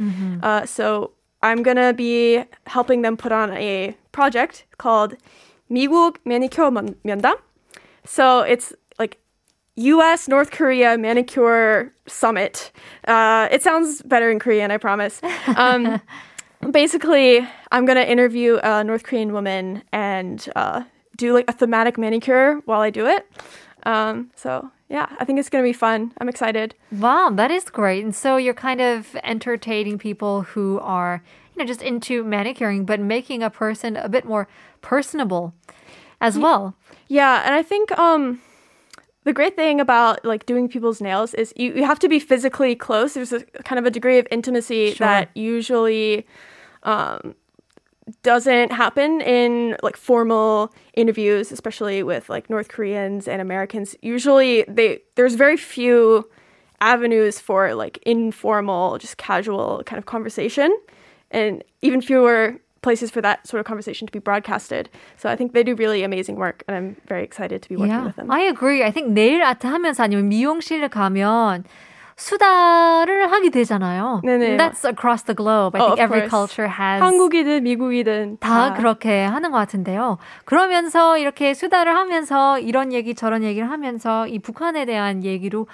Uh, 0.42 0.64
so 0.64 1.12
I'm 1.42 1.62
going 1.62 1.76
to 1.76 1.92
be 1.92 2.42
helping 2.66 3.02
them 3.02 3.16
put 3.18 3.32
on 3.32 3.52
a 3.52 3.94
project 4.12 4.64
called 4.78 5.16
미국 5.70 6.18
매니큐어 6.24 6.70
면- 6.70 6.94
면담. 7.04 7.36
So 8.05 8.41
it's 8.41 8.73
like 8.99 9.17
U.S. 9.75 10.27
North 10.27 10.51
Korea 10.51 10.97
manicure 10.97 11.93
summit. 12.07 12.71
Uh, 13.07 13.47
it 13.51 13.61
sounds 13.63 14.01
better 14.03 14.29
in 14.29 14.39
Korean, 14.39 14.71
I 14.71 14.77
promise. 14.77 15.21
Um, 15.55 16.01
basically, 16.71 17.47
I'm 17.71 17.85
gonna 17.85 18.01
interview 18.01 18.59
a 18.63 18.83
North 18.83 19.03
Korean 19.03 19.33
woman 19.33 19.83
and 19.91 20.47
uh, 20.55 20.83
do 21.17 21.33
like 21.33 21.49
a 21.49 21.53
thematic 21.53 21.97
manicure 21.97 22.61
while 22.65 22.81
I 22.81 22.89
do 22.89 23.05
it. 23.07 23.27
Um, 23.83 24.31
so 24.35 24.69
yeah, 24.89 25.07
I 25.19 25.25
think 25.25 25.39
it's 25.39 25.49
gonna 25.49 25.63
be 25.63 25.73
fun. 25.73 26.11
I'm 26.19 26.29
excited. 26.29 26.75
Wow, 26.91 27.31
that 27.33 27.49
is 27.51 27.65
great. 27.65 28.03
And 28.03 28.15
so 28.15 28.37
you're 28.37 28.53
kind 28.53 28.81
of 28.81 29.15
entertaining 29.23 29.97
people 29.97 30.41
who 30.41 30.79
are 30.79 31.23
you 31.55 31.63
know, 31.63 31.67
just 31.67 31.81
into 31.81 32.23
manicuring, 32.23 32.85
but 32.85 32.99
making 32.99 33.43
a 33.43 33.49
person 33.49 33.95
a 33.95 34.09
bit 34.09 34.25
more 34.25 34.47
personable 34.81 35.53
as 36.21 36.39
well. 36.39 36.75
Yeah, 37.09 37.41
and 37.45 37.53
I 37.53 37.63
think 37.63 37.91
um 37.99 38.41
the 39.23 39.33
great 39.33 39.55
thing 39.55 39.79
about 39.79 40.23
like 40.25 40.45
doing 40.45 40.67
people's 40.67 40.99
nails 41.01 41.33
is 41.35 41.53
you, 41.55 41.73
you 41.73 41.83
have 41.83 41.99
to 41.99 42.09
be 42.09 42.19
physically 42.19 42.75
close. 42.75 43.13
There's 43.13 43.31
a 43.33 43.41
kind 43.63 43.77
of 43.77 43.85
a 43.85 43.91
degree 43.91 44.17
of 44.17 44.27
intimacy 44.31 44.93
Sure. 44.93 45.05
that 45.07 45.29
usually 45.35 46.25
um, 46.83 47.35
doesn't 48.23 48.71
happen 48.71 49.21
in 49.21 49.77
like 49.83 49.95
formal 49.95 50.73
interviews, 50.95 51.51
especially 51.51 52.01
with 52.03 52.29
like 52.29 52.49
North 52.49 52.67
Koreans 52.69 53.27
and 53.27 53.41
Americans. 53.41 53.95
Usually, 54.01 54.63
they 54.67 54.99
there's 55.15 55.35
very 55.35 55.57
few 55.57 56.27
avenues 56.79 57.39
for 57.39 57.75
like 57.75 57.99
informal, 58.03 58.97
just 58.97 59.17
casual 59.17 59.83
kind 59.85 59.99
of 59.99 60.07
conversation, 60.07 60.75
and 61.29 61.63
even 61.83 62.01
fewer 62.01 62.57
places 62.81 63.11
for 63.11 63.21
that 63.21 63.45
sort 63.47 63.59
of 63.59 63.65
conversation 63.65 64.07
to 64.07 64.11
be 64.11 64.19
broadcasted. 64.19 64.89
So 65.17 65.29
I 65.29 65.35
think 65.35 65.53
they 65.53 65.63
do 65.63 65.75
really 65.75 66.03
amazing 66.03 66.35
work, 66.35 66.63
and 66.67 66.75
I'm 66.75 66.95
very 67.07 67.23
excited 67.23 67.61
to 67.61 67.69
be 67.69 67.75
working 67.75 67.93
Yeah, 67.93 68.05
with 68.05 68.15
them. 68.15 68.29
I 68.31 68.41
agree. 68.49 68.83
I 68.83 68.91
think 68.91 69.13
네일 69.13 69.43
아트 69.43 69.67
하면서 69.67 70.03
아니면 70.03 70.27
미용실을 70.29 70.89
가면 70.89 71.63
수다를 72.15 73.31
하게 73.31 73.49
되잖아요. 73.49 74.21
네네. 74.23 74.57
That's 74.57 74.85
across 74.85 75.23
the 75.25 75.35
globe. 75.35 75.75
I 75.75 75.81
Oh, 75.81 75.95
think 75.95 75.99
of 75.99 76.11
every 76.11 76.29
culture 76.29 76.67
has 76.69 77.01
한국이든 77.01 77.63
미국이든 77.63 78.37
다 78.39 78.73
그렇게 78.73 79.23
하는 79.25 79.51
것 79.51 79.57
같은데요. 79.57 80.17
그러면서 80.45 81.17
이렇게 81.17 81.53
수다를 81.53 81.95
하면서 81.95 82.59
이런 82.59 82.93
얘기 82.93 83.15
저런 83.15 83.43
얘기를 83.43 83.69
하면서 83.69 84.27
이 84.27 84.39
북한에 84.39 84.85
대한 84.85 85.23
얘기로 85.23 85.67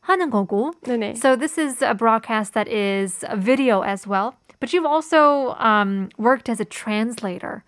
하는 0.00 0.30
거고. 0.30 0.72
네네. 0.84 1.10
So 1.16 1.36
this 1.36 1.60
is 1.60 1.84
a 1.84 1.94
broadcast 1.94 2.54
that 2.54 2.70
is 2.70 3.22
a 3.28 3.36
video 3.36 3.82
as 3.82 4.08
well. 4.08 4.32
But 4.60 4.72
you've 4.72 4.86
also 4.86 5.54
um, 5.58 6.10
worked 6.18 6.48
as 6.48 6.60
a 6.60 6.64
translator. 6.64 7.64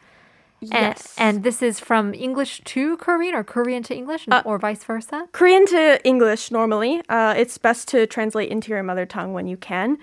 Yes. 0.60 1.14
And, 1.18 1.42
this 1.42 1.60
is 1.60 1.80
from 1.80 2.14
English 2.14 2.60
to 2.66 2.96
Korean 2.98 3.34
or 3.34 3.42
Korean 3.42 3.82
to 3.84 3.94
English 3.96 4.26
Uh, 4.30 4.42
or 4.44 4.58
vice 4.58 4.84
versa? 4.84 5.26
Korean 5.32 5.66
to 5.66 6.00
English 6.06 6.52
normally. 6.52 7.02
Uh, 7.08 7.34
it's 7.36 7.58
best 7.58 7.88
to 7.88 8.06
translate 8.06 8.48
into 8.50 8.70
your 8.70 8.82
mother 8.84 9.04
tongue 9.04 9.32
when 9.32 9.48
you 9.48 9.56
can. 9.56 9.98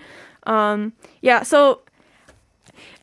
Um, 0.46 0.92
yeah, 1.22 1.42
so 1.44 1.80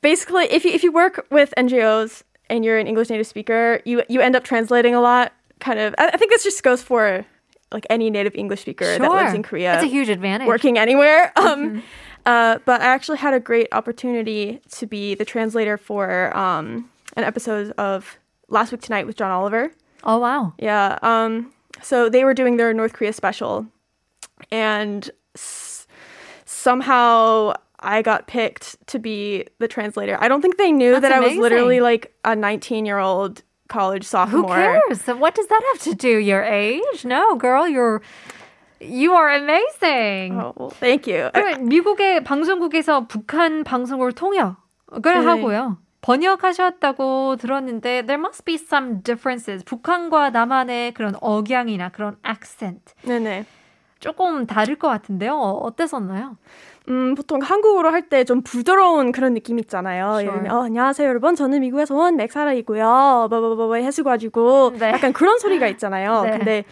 basically, 0.01 0.46
if 0.51 0.65
you 0.65 0.72
if 0.72 0.84
you 0.84 0.91
work 0.91 1.25
with 1.32 1.53
NGOs 1.58 2.24
and 2.50 2.63
you're 2.63 2.77
an 2.77 2.86
English 2.88 3.10
native 3.10 3.25
speaker, 3.27 3.82
you 3.86 4.03
you 4.08 4.22
end 4.22 4.36
up 4.36 4.44
translating 4.44 4.94
a 4.94 5.01
lot. 5.01 5.34
Kind 5.60 5.79
of, 5.79 5.96
I, 5.98 6.10
I 6.13 6.17
think 6.17 6.32
this 6.32 6.44
just 6.44 6.62
goes 6.62 6.84
for 6.84 7.25
like 7.72 7.86
any 7.89 8.10
native 8.10 8.36
English 8.36 8.62
speaker 8.62 8.86
that 9.00 9.12
lives 9.12 9.34
in 9.34 9.41
Korea, 9.44 9.75
It's 9.75 9.84
a 9.84 9.88
huge 9.88 10.10
advantage. 10.10 10.48
working 10.48 10.77
anywhere. 10.77 11.32
Um, 11.38 11.82
uh, 12.28 12.60
but 12.66 12.82
I 12.82 12.86
actually 12.86 13.18
had 13.20 13.34
a 13.34 13.40
great 13.40 13.68
opportunity 13.72 14.60
to 14.72 14.86
be 14.86 15.16
the 15.16 15.24
translator 15.26 15.78
for 15.78 16.36
um, 16.38 16.90
an 17.16 17.24
episode 17.24 17.72
of 17.78 18.20
Last 18.50 18.72
Week 18.74 18.82
Tonight 18.82 19.08
with 19.08 19.16
John 19.16 19.32
Oliver. 19.32 19.72
Oh, 20.04 20.18
wow. 20.20 20.54
Yeah. 20.60 21.00
Um. 21.02 21.54
So 21.82 22.10
they 22.10 22.24
were 22.24 22.34
doing 22.34 22.58
their 22.58 22.74
North 22.74 22.94
Korea 22.94 23.14
special, 23.14 23.66
and 24.52 25.10
s- 25.36 25.88
somehow 26.46 27.54
I 27.80 28.02
got 28.02 28.28
picked 28.28 28.86
to 28.88 29.00
be 29.00 29.46
the 29.60 29.68
translator. 29.68 30.18
I 30.20 30.28
don't 30.28 30.42
think 30.42 30.58
they 30.58 30.72
knew 30.72 30.94
That's 30.94 31.04
that 31.04 31.12
I 31.14 31.20
was 31.20 31.38
literally 31.38 31.80
like 31.80 32.14
a 32.26 32.36
19 32.36 32.86
year 32.86 32.98
old 32.98 33.44
college 33.70 34.04
sophomore. 34.04 34.42
Who 34.42 34.48
cares? 34.48 35.02
What 35.20 35.36
does 35.36 35.48
that 35.48 35.62
have 35.74 35.82
to 35.84 35.94
do? 35.96 36.18
Your 36.18 36.44
age? 36.44 37.06
No, 37.06 37.36
girl, 37.36 37.68
you're 37.68 38.02
you 38.82 39.14
are 39.14 39.30
amazing. 39.30 40.40
Oh, 40.40 40.54
well, 40.58 40.70
thank 40.80 41.08
you. 41.08 41.30
미국의 41.62 42.24
방송국에서 42.24 43.08
북한 43.08 43.64
방송을 43.64 44.12
통역을 44.14 44.56
네. 45.04 45.12
하고요. 45.14 45.78
번역하셨다고 46.02 47.36
들었는데 47.38 48.04
there 48.06 48.20
must 48.20 48.46
be 48.46 48.56
some 48.56 49.02
differences. 49.04 49.64
북한과 49.66 50.30
남한의 50.30 50.94
그런 50.94 51.16
억양이나 51.22 51.90
그런 51.90 52.18
accent 52.28 52.94
네네. 53.04 53.46
조금 54.00 54.46
다를 54.46 54.76
것 54.76 54.88
같은데요. 54.90 55.34
어땠었나요? 55.38 56.38
음, 56.90 57.16
보통 57.16 57.42
한국어로 57.42 57.90
할 57.92 58.04
때 58.10 58.24
좀 58.24 58.42
부드러운 58.42 59.12
그런 59.12 59.34
느낌 59.34 59.60
있잖아요. 59.60 60.06
Sure. 60.20 60.22
예를 60.28 60.34
들면, 60.44 60.52
어, 60.56 60.64
안녕하세요, 60.64 61.10
여러분. 61.10 61.36
저는 61.36 61.60
미국에서 61.62 61.96
온 61.96 62.16
맥사라이고요. 62.16 63.28
뭐뭐뭐뭐 63.30 63.76
해수가지고 63.76 64.74
네. 64.80 64.92
약간 64.92 65.12
그런 65.12 65.40
소리가 65.40 65.68
있잖아요. 65.68 66.22
네. 66.30 66.32
근데 66.38 66.64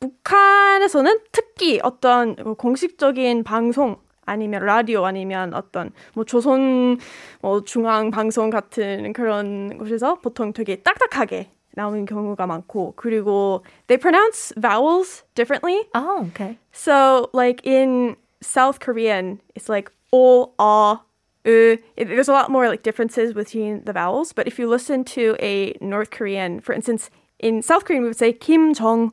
북한에서는 0.00 1.18
특히 1.30 1.80
어떤 1.82 2.36
뭐 2.42 2.54
공식적인 2.54 3.44
방송 3.44 3.96
아니면 4.24 4.64
라디오 4.64 5.04
아니면 5.04 5.52
어떤 5.54 5.90
뭐 6.14 6.24
조선 6.24 6.98
뭐 7.40 7.62
중앙 7.62 8.10
방송 8.10 8.50
같은 8.50 9.12
그런 9.12 9.78
곳에서 9.78 10.16
보통 10.16 10.52
되게 10.52 10.76
딱딱하게 10.76 11.50
나오는 11.74 12.04
경우가 12.04 12.46
많고 12.46 12.94
그리고 12.96 13.62
they 13.86 13.98
pronounce 13.98 14.52
vowels 14.56 15.24
differently. 15.34 15.80
Oh, 15.94 16.26
okay. 16.28 16.58
So, 16.72 17.30
like 17.32 17.64
in 17.64 18.16
South 18.42 18.78
Korean, 18.80 19.40
it's 19.54 19.68
like 19.68 19.90
o, 20.12 20.52
a, 20.58 21.00
u. 21.46 21.78
It- 21.96 22.08
There's 22.08 22.28
a 22.28 22.32
lot 22.32 22.50
more 22.50 22.68
like 22.68 22.82
differences 22.82 23.32
between 23.32 23.82
the 23.84 23.92
vowels. 23.94 24.32
But 24.34 24.46
if 24.46 24.58
you 24.58 24.68
listen 24.68 25.02
to 25.16 25.34
a 25.40 25.74
North 25.80 26.10
Korean, 26.10 26.60
for 26.60 26.74
instance, 26.74 27.08
in 27.38 27.62
South 27.62 27.84
Korean 27.86 28.02
we 28.02 28.08
would 28.08 28.18
say 28.18 28.32
Kim 28.32 28.74
Jong 28.74 29.12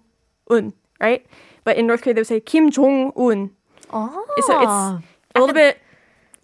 Un, 0.50 0.74
right? 1.00 1.25
But 1.63 1.77
in 1.77 1.88
North 1.88 2.01
Korea 2.01 2.13
they 2.15 2.22
would 2.22 2.27
say 2.27 2.39
Kim 2.39 2.70
Jong 2.72 3.12
Un. 3.15 3.51
Oh, 3.91 4.25
So 4.46 4.60
it's 4.62 4.72
a 5.36 5.39
little 5.39 5.53
bit 5.53 5.77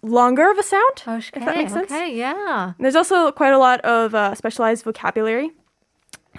longer 0.02 0.50
of 0.50 0.58
a 0.58 0.62
sound. 0.62 1.02
okay, 1.06 1.18
if 1.34 1.44
that 1.44 1.56
makes 1.56 1.72
sense. 1.72 1.90
okay, 1.90 2.14
yeah. 2.14 2.72
There's 2.78 2.96
also 2.96 3.32
quite 3.32 3.52
a 3.52 3.58
lot 3.58 3.80
of 3.82 4.14
uh, 4.14 4.34
specialized 4.34 4.84
vocabulary. 4.84 5.50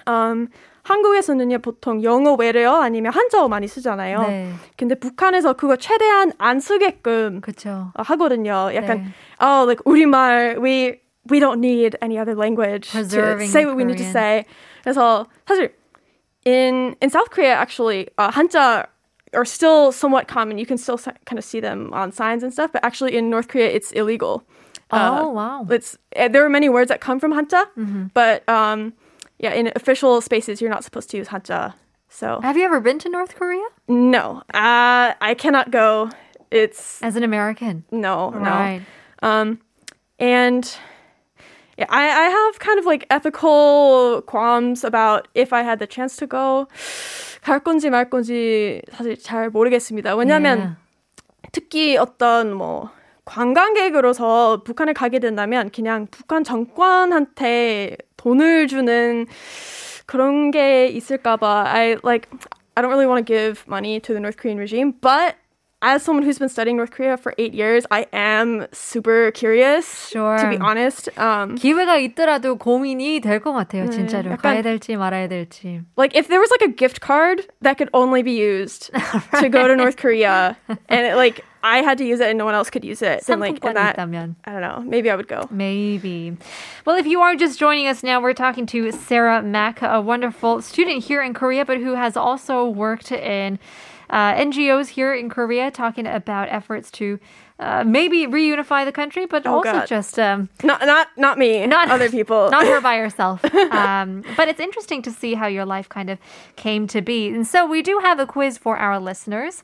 Um, 0.06 0.48
한국에서는요 0.84 1.58
보통 1.58 2.02
영어 2.02 2.34
외래어 2.34 2.80
아니면 2.80 3.12
한자어 3.12 3.48
많이 3.48 3.68
쓰잖아요. 3.68 4.20
네, 4.22 4.52
근데 4.78 4.94
북한에서 4.94 5.52
그거 5.52 5.76
최대한 5.76 6.32
안 6.38 6.60
쓰게끔 6.60 7.40
그렇죠. 7.42 7.92
어, 7.94 8.02
하거든요. 8.02 8.70
약간 8.74 9.04
네. 9.04 9.08
oh 9.42 9.64
like 9.66 9.82
우리말 9.84 10.56
we 10.62 11.00
we 11.30 11.40
don't 11.40 11.58
need 11.60 11.96
any 12.00 12.16
other 12.16 12.34
language 12.34 12.88
to 12.90 12.98
Preserving 13.00 13.50
say 13.50 13.66
what 13.66 13.76
we 13.76 13.84
need 13.84 13.98
to 13.98 14.04
Korean. 14.04 14.12
say. 14.12 14.44
그래서 14.82 15.26
사실 15.46 15.74
in 16.45 16.95
in 17.01 17.09
South 17.09 17.29
Korea, 17.29 17.53
actually, 17.53 18.09
uh, 18.17 18.31
hanja 18.31 18.87
are 19.33 19.45
still 19.45 19.91
somewhat 19.91 20.27
common. 20.27 20.57
You 20.57 20.65
can 20.65 20.77
still 20.77 20.97
kind 20.97 21.37
of 21.37 21.43
see 21.43 21.59
them 21.59 21.93
on 21.93 22.11
signs 22.11 22.43
and 22.43 22.53
stuff, 22.53 22.71
but 22.71 22.83
actually 22.83 23.15
in 23.15 23.29
North 23.29 23.47
Korea, 23.47 23.67
it's 23.69 23.91
illegal. 23.91 24.43
Uh, 24.91 25.17
oh 25.19 25.29
uh, 25.29 25.31
wow! 25.31 25.67
It's 25.69 25.97
eh, 26.15 26.27
there 26.27 26.45
are 26.45 26.49
many 26.49 26.69
words 26.69 26.89
that 26.89 27.01
come 27.01 27.19
from 27.19 27.33
hanja, 27.33 27.65
mm-hmm. 27.77 28.05
but 28.13 28.47
um, 28.47 28.93
yeah, 29.39 29.53
in 29.53 29.71
official 29.75 30.21
spaces, 30.21 30.61
you're 30.61 30.69
not 30.69 30.83
supposed 30.83 31.09
to 31.11 31.17
use 31.17 31.29
hanja. 31.29 31.73
So, 32.09 32.39
have 32.41 32.57
you 32.57 32.63
ever 32.63 32.79
been 32.79 32.99
to 32.99 33.09
North 33.09 33.35
Korea? 33.35 33.65
No, 33.87 34.43
uh, 34.53 35.13
I 35.19 35.35
cannot 35.37 35.71
go. 35.71 36.11
It's 36.51 37.01
as 37.01 37.15
an 37.15 37.23
American. 37.23 37.85
No, 37.89 38.31
right. 38.31 38.83
no. 39.21 39.27
Um, 39.27 39.59
and 40.19 40.77
I, 41.79 41.85
I 41.89 42.29
have 42.29 42.59
kind 42.59 42.79
of 42.79 42.85
like 42.85 43.05
ethical 43.09 44.21
qualms 44.25 44.83
about 44.83 45.27
if 45.33 45.51
I 45.53 45.63
had 45.63 45.79
the 45.79 45.87
chance 45.87 46.15
to 46.17 46.27
go. 46.27 46.67
갈 47.43 47.59
건지 47.59 47.89
말 47.89 48.09
건지 48.09 48.81
사실 48.91 49.17
잘 49.17 49.49
모르겠습니다. 49.49 50.15
왜냐면 50.15 50.59
Yeah. 50.59 50.75
특히 51.51 51.97
어떤 51.97 52.53
뭐 52.53 52.89
관광객으로서 53.25 54.63
북한을 54.63 54.93
가게 54.93 55.19
된다면 55.19 55.69
그냥 55.73 56.07
북한 56.09 56.43
정권한테 56.43 57.97
돈을 58.17 58.67
주는 58.67 59.25
그런 60.05 60.51
게 60.51 60.87
있을까봐 60.87 61.65
I 61.67 61.97
like 62.03 62.29
I 62.75 62.81
don't 62.81 62.89
really 62.89 63.05
want 63.05 63.25
to 63.25 63.33
give 63.33 63.65
money 63.67 63.99
to 63.99 64.13
the 64.13 64.19
North 64.19 64.37
Korean 64.37 64.57
regime, 64.57 64.93
but 64.99 65.35
as 65.82 66.02
someone 66.02 66.24
who's 66.24 66.40
been 66.40 66.48
studying 66.48 66.76
North 66.76 66.90
Korea 66.90 67.16
for 67.16 67.34
eight 67.38 67.54
years, 67.54 67.86
I 67.88 68.06
am 68.12 68.66
super 68.72 69.30
curious. 69.30 70.08
Sure. 70.08 70.36
To 70.36 70.50
be 70.50 70.58
honest, 70.58 71.08
um, 71.16 71.56
기회가 71.56 71.96
있더라도 72.02 72.58
고민이 72.58 73.20
될 73.20 73.38
것 73.38 73.52
같아요, 73.52 73.84
네, 73.86 73.90
진짜로. 73.90 74.32
약간- 74.32 74.38
가야 74.58 74.62
될지 74.62 74.96
말아야 74.96 75.28
될지. 75.28 75.84
like 75.96 76.16
if 76.16 76.26
there 76.26 76.40
was 76.40 76.50
like 76.50 76.62
a 76.68 76.72
gift 76.72 77.00
card 77.00 77.46
that 77.62 77.78
could 77.78 77.90
only 77.94 78.22
be 78.24 78.32
used 78.32 78.90
to 79.38 79.48
go 79.48 79.68
to 79.68 79.76
North 79.76 79.96
Korea, 79.96 80.56
and 80.88 81.06
it, 81.06 81.14
like 81.14 81.44
I 81.62 81.82
had 81.82 81.98
to 81.98 82.04
use 82.04 82.18
it 82.18 82.26
and 82.28 82.38
no 82.38 82.44
one 82.44 82.54
else 82.54 82.70
could 82.70 82.84
use 82.84 83.00
it, 83.00 83.22
then 83.26 83.38
like 83.38 83.62
in 83.62 83.70
상품권이 83.70 83.74
that 83.74 83.96
있다면. 83.98 84.34
I 84.46 84.50
don't 84.50 84.60
know, 84.62 84.82
maybe 84.84 85.10
I 85.10 85.14
would 85.14 85.28
go. 85.28 85.46
Maybe. 85.48 86.36
Well, 86.86 86.96
if 86.96 87.06
you 87.06 87.20
are 87.20 87.36
just 87.36 87.56
joining 87.56 87.86
us 87.86 88.02
now, 88.02 88.20
we're 88.20 88.34
talking 88.34 88.66
to 88.74 88.90
Sarah 88.90 89.42
Mack, 89.42 89.80
a 89.82 90.00
wonderful 90.00 90.60
student 90.60 91.04
here 91.04 91.22
in 91.22 91.34
Korea, 91.34 91.64
but 91.64 91.78
who 91.78 91.94
has 91.94 92.16
also 92.16 92.66
worked 92.66 93.12
in 93.12 93.60
uh, 94.12 94.34
NGOs 94.34 94.88
here 94.88 95.14
in 95.14 95.28
Korea, 95.28 95.70
talking 95.70 96.06
about 96.06 96.48
efforts 96.50 96.90
to 96.92 97.18
uh, 97.58 97.82
maybe 97.84 98.26
reunify 98.26 98.84
the 98.84 98.92
country, 98.92 99.26
but 99.26 99.46
Oh, 99.46 99.56
also 99.56 99.72
God. 99.82 99.86
just 99.86 100.18
um, 100.18 100.48
Not 100.62 100.86
not 100.86 101.08
not 101.16 101.38
me, 101.38 101.66
Not- 101.66 101.90
other 101.90 102.08
people. 102.08 102.48
not 102.50 102.66
her 102.66 102.80
by 102.80 102.96
herself. 102.98 103.42
Um, 103.72 104.22
but 104.36 104.48
it's 104.48 104.60
interesting 104.60 105.02
to 105.02 105.10
see 105.10 105.34
how 105.34 105.46
your 105.48 105.64
life 105.66 105.88
kind 105.88 106.08
of 106.10 106.18
came 106.56 106.86
to 106.88 107.02
be. 107.02 107.28
And 107.28 107.46
so 107.46 107.66
we 107.66 107.82
do 107.82 107.98
have 108.02 108.18
a 108.20 108.26
quiz 108.26 108.58
for 108.58 108.76
our 108.78 108.98
listeners. 109.00 109.62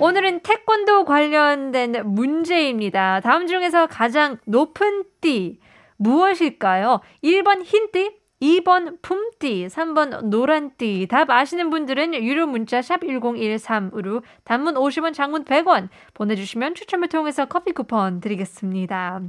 오늘은 0.00 0.40
태권도 0.42 1.04
관련된 1.04 2.02
문제입니다. 2.04 3.20
다음 3.20 3.46
중에서 3.46 3.86
가장 3.86 4.38
높은 4.46 5.04
띠 5.20 5.58
무엇일까요? 5.98 7.00
1번 7.22 7.62
흰띠, 7.62 8.10
2번 8.41 9.01
품띠, 9.01 9.67
3번 9.67 10.25
노란띠. 10.25 11.07
답 11.07 11.29
아시는 11.29 11.69
분들은 11.69 12.13
유료 12.23 12.45
문자 12.45 12.81
샵 12.81 13.01
1013으로 13.01 14.21
단문 14.43 14.75
50원, 14.75 15.13
장문 15.13 15.43
100원 15.43 15.89
보내주시면 16.13 16.75
추첨을 16.75 17.09
통해서 17.09 17.45
커피 17.45 17.71
쿠폰 17.71 18.21
드리겠습니다. 18.21 19.21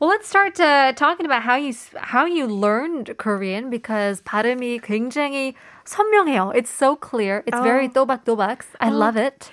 Well, 0.00 0.10
let's 0.10 0.26
start 0.26 0.58
uh, 0.58 0.92
talking 0.96 1.26
about 1.26 1.44
how 1.44 1.54
you 1.54 1.72
how 1.94 2.26
you 2.26 2.48
learned 2.48 3.16
Korean 3.18 3.70
because 3.70 4.20
발음이 4.24 4.80
굉장히 4.80 5.54
선명해요. 5.84 6.52
It's 6.56 6.70
so 6.70 6.96
clear. 6.96 7.44
It's 7.46 7.56
oh. 7.56 7.62
very 7.62 7.88
또박또박. 7.88 8.64
I 8.80 8.90
oh. 8.90 8.96
love 8.96 9.16
it. 9.16 9.52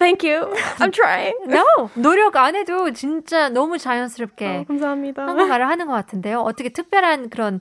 Thank 0.00 0.24
you. 0.24 0.50
I'm 0.80 0.90
trying. 0.90 1.34
no, 1.46 1.90
노력 1.94 2.34
안 2.36 2.56
해도 2.56 2.90
진짜 2.90 3.50
너무 3.50 3.76
자연스럽게 3.76 4.46
어, 4.46 4.64
감사합니다. 4.66 5.26
한국말을 5.28 5.68
하는 5.68 5.86
것 5.86 5.92
같은데요. 5.92 6.40
어떻게 6.40 6.70
특별한 6.70 7.28
그런 7.28 7.60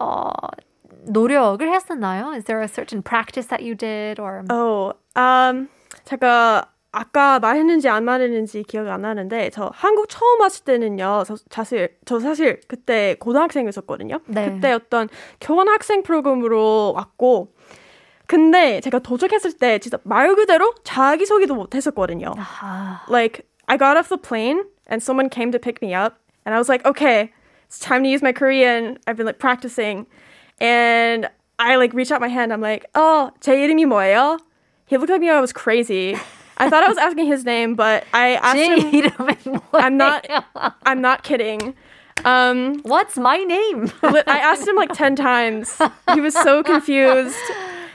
어, 0.00 0.30
노력을 1.04 1.60
했었나요? 1.68 2.30
Is 2.34 2.44
there 2.44 2.62
a 2.62 2.68
certain 2.68 3.02
practice 3.02 3.48
that 3.48 3.64
you 3.64 3.74
did 3.74 4.20
or? 4.22 4.44
Oh, 4.48 4.92
um, 5.16 5.68
제가 6.04 6.68
아까 6.92 7.40
말했는지 7.40 7.88
안 7.88 8.04
말했는지 8.04 8.62
기억이 8.62 8.88
안 8.88 9.00
나는데 9.00 9.50
저 9.50 9.70
한국 9.74 10.08
처음 10.08 10.40
왔을 10.40 10.64
때는요. 10.64 11.24
저 11.26 11.34
사실 11.50 11.96
저 12.04 12.20
사실 12.20 12.60
그때 12.68 13.16
고등학생이었거든요. 13.18 14.20
네. 14.26 14.52
그때 14.52 14.72
어떤 14.72 15.08
교환 15.40 15.68
학생 15.68 16.04
프로그램으로 16.04 16.92
왔고 16.94 17.54
근데 18.27 18.81
제가 18.81 18.99
도착했을 18.99 19.53
때 19.53 19.79
진짜 19.79 19.97
말 20.03 20.35
그대로 20.35 20.73
자기 20.83 21.25
소개도 21.25 21.55
못 21.55 21.73
했었거든요. 21.75 22.33
아. 22.37 23.01
Like 23.09 23.45
I 23.67 23.77
got 23.77 23.97
off 23.97 24.09
the 24.09 24.17
plane 24.17 24.63
and 24.89 25.01
someone 25.01 25.29
came 25.29 25.51
to 25.51 25.59
pick 25.59 25.81
me 25.81 25.93
up 25.93 26.19
and 26.45 26.53
I 26.53 26.57
was 26.59 26.67
like, 26.69 26.85
"Okay, 26.85 27.31
it's 27.67 27.79
time 27.79 28.03
to 28.03 28.09
use 28.09 28.21
my 28.21 28.33
Korean. 28.33 28.97
I've 29.07 29.15
been 29.15 29.25
like 29.25 29.39
practicing." 29.39 30.07
And 30.59 31.29
I 31.59 31.75
like 31.77 31.93
reached 31.93 32.11
out 32.11 32.19
my 32.19 32.27
hand. 32.27 32.51
I'm 32.51 32.61
like, 32.61 32.85
"어, 32.93 33.31
제 33.39 33.55
이름이 33.55 33.85
뭐예요?" 33.85 34.39
He 34.87 34.97
looked 34.97 35.11
at 35.11 35.19
me. 35.19 35.29
I 35.29 35.39
was 35.39 35.53
crazy. 35.53 36.15
I 36.57 36.69
thought 36.69 36.83
I 36.83 36.87
was 36.89 36.97
asking 36.97 37.27
his 37.27 37.45
name, 37.45 37.75
but 37.75 38.03
I 38.13 38.35
asked 38.35 38.57
him. 38.57 39.61
I'm 39.73 39.95
not. 39.95 40.25
I'm 40.85 41.01
not 41.01 41.23
kidding. 41.23 41.75
Um, 42.25 42.81
What's 42.83 43.15
my 43.17 43.37
name? 43.37 43.91
I 44.01 44.39
asked 44.41 44.67
him 44.67 44.75
like 44.75 44.91
ten 44.93 45.15
times. 45.15 45.77
He 46.15 46.21
was 46.21 46.33
so 46.33 46.63
confused. 46.63 47.37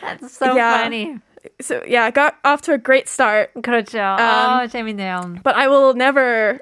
That's 0.07 0.37
so 0.37 0.55
yeah. 0.55 0.83
funny. 0.83 1.19
So 1.61 1.83
yeah, 1.87 2.11
got 2.11 2.37
off 2.45 2.63
to 2.63 2.73
a 2.73 2.79
great 2.79 3.09
start. 3.09 3.51
그렇죠. 3.55 3.99
Um, 3.99 4.21
아, 4.21 4.69
재밌네요. 4.71 5.43
But 5.43 5.57
I 5.57 5.69
will 5.69 5.95
never 5.95 6.61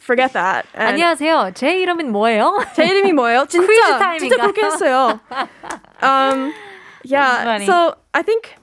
forget 0.00 0.32
that. 0.34 0.66
And 0.74 1.00
안녕하세요. 1.00 1.54
제 1.54 1.80
이름은 1.80 2.10
뭐예요? 2.12 2.64
제 2.74 2.84
이름이 2.84 3.12
뭐예요? 3.12 3.46
진짜 3.48 4.18
진짜 4.18 4.36
그렇게 4.36 4.62
했어요. 4.62 5.20
Um, 6.02 6.52
yeah. 7.04 7.58
So 7.64 7.94
I 8.12 8.22
think 8.22 8.54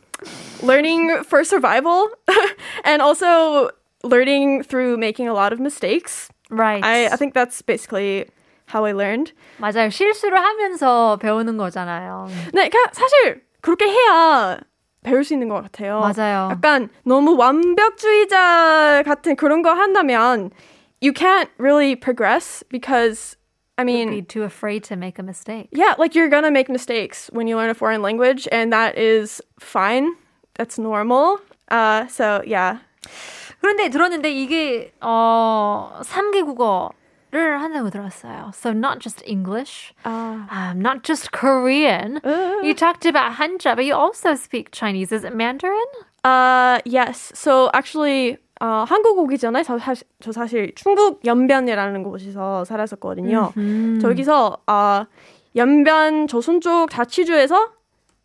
learning 0.61 1.23
for 1.23 1.43
survival 1.43 2.09
and 2.83 3.01
also 3.01 3.71
learning 4.03 4.63
through 4.63 4.97
making 4.97 5.27
a 5.27 5.33
lot 5.33 5.51
of 5.51 5.59
mistakes. 5.59 6.29
Right. 6.49 6.83
I, 6.83 7.07
I 7.07 7.15
think 7.17 7.33
that's 7.33 7.61
basically 7.63 8.29
how 8.67 8.85
I 8.85 8.93
learned. 8.93 9.33
맞아요. 9.59 9.89
실수를 9.89 10.37
하면서 10.37 11.17
배우는 11.19 11.57
거잖아요. 11.57 12.29
네, 12.53 12.69
그러니까 12.69 12.77
사실 12.93 13.41
그렇게 13.60 13.86
해야 13.86 14.58
배울 15.02 15.24
수 15.24 15.32
있는 15.32 15.48
것 15.48 15.62
같아요. 15.62 16.00
맞아요. 16.00 16.48
약간 16.50 16.88
너무 17.04 17.36
완벽주의자 17.36 19.02
같은 19.04 19.36
그런 19.36 19.62
거 19.62 19.72
한다면 19.72 20.50
you 21.00 21.12
can't 21.12 21.48
really 21.58 21.96
progress 21.96 22.62
because 22.68 23.36
I 23.78 23.84
mean, 23.84 24.10
be 24.10 24.20
too 24.20 24.42
afraid 24.42 24.84
to 24.84 24.96
make 24.96 25.18
a 25.18 25.22
mistake. 25.22 25.68
Yeah, 25.72 25.94
like 25.96 26.14
you're 26.14 26.28
gonna 26.28 26.50
make 26.50 26.68
mistakes 26.68 27.30
when 27.32 27.46
you 27.46 27.56
learn 27.56 27.70
a 27.70 27.74
foreign 27.74 28.02
language, 28.02 28.46
and 28.52 28.70
that 28.74 28.98
is 28.98 29.40
fine. 29.58 30.16
That's 30.56 30.78
normal. 30.78 31.40
Uh, 31.70 32.06
so 32.08 32.42
yeah. 32.44 32.80
그런데 33.62 33.88
들었는데 33.88 34.30
이게 34.32 34.92
어 35.00 36.00
3개 36.04 36.42
국어 36.44 36.90
를 37.32 37.60
한다고 37.60 37.90
들었어요. 37.90 38.52
So 38.54 38.72
not 38.72 38.98
just 38.98 39.22
English, 39.24 39.94
uh. 40.04 40.42
um, 40.50 40.80
not 40.80 41.04
just 41.04 41.30
Korean. 41.30 42.20
Uh. 42.24 42.58
You 42.62 42.74
talked 42.74 43.06
about 43.06 43.36
Hanja, 43.36 43.76
but 43.76 43.84
you 43.84 43.94
also 43.94 44.34
speak 44.34 44.72
Chinese. 44.72 45.12
Is 45.12 45.22
it 45.22 45.34
Mandarin? 45.34 45.86
Uh, 46.24 46.80
yes. 46.84 47.30
So 47.34 47.70
actually, 47.72 48.38
어, 48.60 48.84
한국 48.86 49.18
오기 49.18 49.38
전에 49.38 49.62
저, 49.62 49.78
사, 49.78 49.94
저 50.20 50.32
사실 50.32 50.74
중국 50.74 51.24
연변이라는 51.24 52.02
곳에서 52.02 52.64
살았었거든요. 52.64 53.52
음흠. 53.56 54.00
저기서 54.00 54.58
어, 54.66 55.06
연변 55.54 56.26
조선족 56.26 56.90
자치주에서 56.90 57.72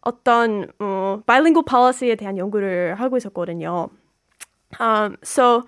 어떤 0.01 0.67
어, 0.79 1.21
bilingual 1.25 1.63
policy에 1.63 2.15
대한 2.15 2.37
연구를 2.37 2.95
하고 2.95 3.17
있었거든요. 3.17 3.89
Um, 4.79 5.15
so 5.23 5.63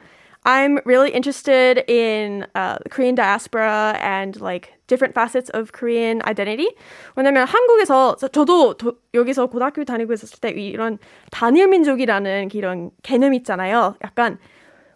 I'm 0.47 0.79
really 0.85 1.11
interested 1.11 1.83
in 1.91 2.47
uh, 2.55 2.77
Korean 2.89 3.15
diaspora 3.15 3.99
and 4.01 4.39
like 4.39 4.71
different 4.87 5.13
facets 5.13 5.49
of 5.53 5.73
Korean 5.73 6.21
identity. 6.25 6.69
왜냐면 7.17 7.45
한국에서 7.45 8.15
저도 8.15 8.77
도, 8.77 8.93
여기서 9.13 9.47
고등학교 9.47 9.83
다니고 9.83 10.13
있었을 10.13 10.39
때 10.39 10.49
이런 10.51 10.99
단일 11.31 11.67
민족이라는 11.67 12.49
이런 12.53 12.91
개념 13.03 13.33
있잖아요. 13.33 13.95
약간 14.03 14.39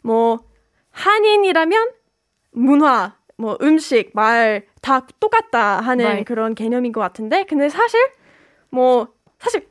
뭐 0.02 0.40
한인이라면 0.92 1.92
문화, 2.54 3.18
뭐 3.36 3.58
음식, 3.62 4.12
말 4.14 4.72
다 4.82 5.06
똑같다 5.20 5.80
하는 5.80 6.06
right. 6.06 6.26
그런 6.26 6.56
개념인 6.56 6.92
것 6.92 7.00
같은데 7.00 7.44
근데 7.44 7.70
사실 7.70 8.00
뭐 8.70 9.08
사실 9.40 9.68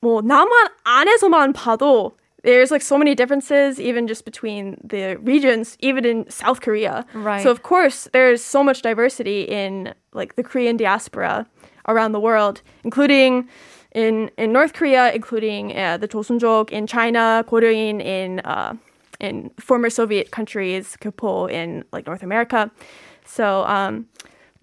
뭐 0.00 0.22
남한 0.22 0.68
안에서만 0.84 1.52
봐도 1.52 2.16
there's 2.42 2.70
like 2.70 2.82
so 2.82 2.96
many 2.96 3.14
differences 3.14 3.80
even 3.80 4.06
just 4.06 4.24
between 4.24 4.76
the 4.82 5.16
regions 5.22 5.76
even 5.80 6.04
in 6.04 6.28
south 6.30 6.60
korea. 6.60 7.04
Right. 7.14 7.42
so 7.42 7.50
of 7.50 7.62
course 7.62 8.08
there's 8.12 8.42
so 8.42 8.62
much 8.62 8.82
diversity 8.82 9.42
in 9.42 9.94
like 10.12 10.36
the 10.36 10.42
korean 10.42 10.76
diaspora 10.76 11.46
around 11.88 12.12
the 12.12 12.20
world 12.20 12.62
including 12.84 13.48
in 13.94 14.30
in 14.36 14.52
north 14.52 14.72
korea 14.72 15.12
including 15.12 15.76
uh, 15.76 15.96
the 15.96 16.08
Chosunjok 16.08 16.70
in 16.70 16.86
china 16.86 17.44
goryeo 17.46 18.00
in 18.00 18.40
uh, 18.40 18.74
in 19.20 19.50
former 19.60 19.90
soviet 19.90 20.30
countries 20.30 20.96
gyopo 21.00 21.50
in 21.50 21.84
like 21.92 22.06
north 22.06 22.22
america. 22.22 22.70
So 23.24 23.64
um 23.66 24.08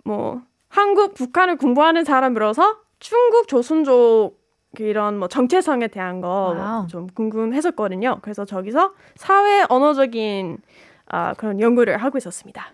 뭐 0.03 0.41
한국 0.69 1.13
북한을 1.15 1.57
공부하는 1.57 2.03
사람으로서 2.03 2.79
중국 2.99 3.47
조선족 3.47 4.36
이런 4.79 5.17
뭐 5.17 5.27
정체성에 5.27 5.87
대한 5.87 6.21
거 6.21 6.53
좀 6.87 7.07
궁금했었거든요. 7.07 8.19
그래서 8.21 8.45
저기서 8.45 8.93
사회 9.15 9.65
언어적인 9.69 10.57
아, 11.09 11.33
그런 11.35 11.59
연구를 11.59 11.97
하고 11.97 12.17
있었습니다. 12.17 12.65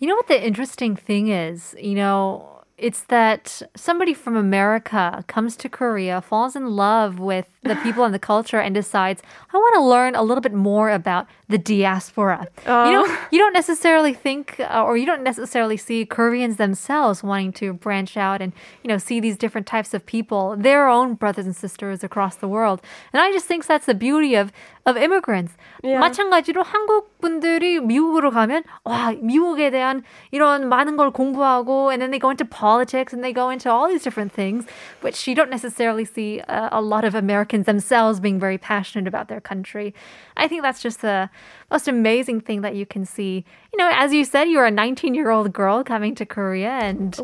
You 0.00 0.06
know 0.08 0.14
what 0.16 0.28
the 0.28 0.40
interesting 0.44 0.94
thing 1.02 1.30
is? 1.32 1.74
You 1.78 1.94
know, 1.94 2.57
it's 2.77 3.03
that 3.03 3.61
somebody 3.75 4.13
from 4.13 4.35
America 4.35 5.23
comes 5.27 5.55
to 5.57 5.69
Korea, 5.69 6.21
falls 6.21 6.55
in 6.55 6.75
love 6.75 7.19
with 7.19 7.45
the 7.61 7.75
people 7.77 8.03
and 8.03 8.13
the 8.13 8.19
culture, 8.19 8.59
and 8.59 8.75
decides, 8.75 9.21
I 9.53 9.57
want 9.57 9.75
to 9.75 9.81
learn 9.81 10.15
a 10.15 10.23
little 10.23 10.41
bit 10.41 10.53
more 10.53 10.89
about 10.89 11.27
the 11.47 11.57
diaspora. 11.57 12.47
Uh. 12.65 12.85
You 12.87 12.91
know, 12.91 13.05
uh. 13.05 13.15
you 13.31 13.39
don't 13.39 13.53
necessarily 13.53 14.13
think, 14.13 14.59
uh, 14.59 14.83
or 14.83 14.97
you 14.97 15.05
don't 15.05 15.23
necessarily 15.23 15.77
see 15.77 16.03
Koreans 16.05 16.57
themselves 16.57 17.23
wanting 17.23 17.53
to 17.53 17.71
branch 17.73 18.17
out 18.17 18.41
and, 18.41 18.51
you 18.83 18.89
know, 18.89 18.97
see 18.97 19.21
these 19.21 19.37
different 19.37 19.67
types 19.67 19.93
of 19.93 20.05
people, 20.05 20.57
their 20.57 20.89
own 20.89 21.13
brothers 21.13 21.45
and 21.45 21.55
sisters 21.55 22.03
across 22.03 22.35
the 22.35 22.49
world. 22.49 22.81
And 23.13 23.21
I 23.21 23.31
just 23.31 23.45
think 23.45 23.65
that's 23.65 23.85
the 23.85 23.95
beauty 23.95 24.35
of, 24.35 24.51
of 24.85 24.97
immigrants. 24.97 25.55
Yeah. 25.83 26.01
마찬가지로 26.01 26.63
한국 26.63 27.17
분들이 27.21 27.79
미국으로 27.79 28.31
가면, 28.31 28.63
와, 28.83 29.13
미국에 29.13 29.69
대한 29.69 30.03
이런 30.33 30.67
많은 30.67 30.97
걸 30.97 31.11
공부하고, 31.11 31.93
and 31.93 32.01
then 32.01 32.11
they 32.11 32.19
go 32.19 32.29
into 32.29 32.43
politics 32.43 32.66
and 33.13 33.23
they 33.23 33.33
go 33.33 33.49
into 33.49 33.69
all 33.69 33.87
these 33.87 34.03
different 34.03 34.31
things, 34.31 34.65
which 35.01 35.27
you 35.27 35.35
don't 35.35 35.49
necessarily 35.49 36.05
see 36.05 36.39
a, 36.39 36.69
a 36.73 36.81
lot 36.81 37.03
of 37.05 37.15
Americans 37.15 37.65
themselves 37.65 38.19
being 38.19 38.39
very 38.39 38.57
passionate 38.57 39.07
about 39.07 39.27
their 39.27 39.41
country. 39.41 39.93
I 40.37 40.47
think 40.47 40.61
that's 40.61 40.81
just 40.81 41.01
the 41.01 41.29
most 41.71 41.87
amazing 41.87 42.41
thing 42.41 42.61
that 42.61 42.75
you 42.75 42.85
can 42.85 43.05
see. 43.05 43.45
You 43.71 43.77
know, 43.79 43.89
as 43.93 44.13
you 44.13 44.25
said, 44.25 44.45
you're 44.45 44.65
a 44.65 44.71
19 44.71 45.13
year 45.13 45.29
old 45.31 45.53
girl 45.53 45.83
coming 45.83 46.15
to 46.15 46.25
Korea 46.25 46.69
and. 46.69 47.19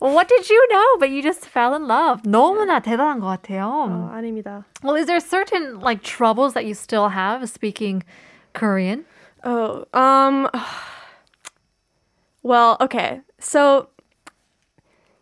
What 0.00 0.28
did 0.28 0.50
you 0.50 0.68
know? 0.70 0.98
But 0.98 1.10
you 1.10 1.22
just 1.22 1.46
fell 1.46 1.74
in 1.74 1.86
love. 1.86 2.22
너무나 2.24 2.82
대단한 2.82 3.20
것 3.20 3.40
같아요. 3.40 3.64
어, 3.88 4.10
아닙니다. 4.12 4.64
Well, 4.82 4.96
is 4.96 5.06
there 5.06 5.20
certain 5.20 5.80
like 5.80 6.02
troubles 6.02 6.52
that 6.52 6.66
you 6.66 6.74
still 6.74 7.08
have 7.08 7.48
speaking 7.48 8.02
Korean? 8.52 9.06
Oh, 9.44 9.86
um, 9.94 10.50
well, 12.42 12.76
okay. 12.80 13.22
So 13.38 13.88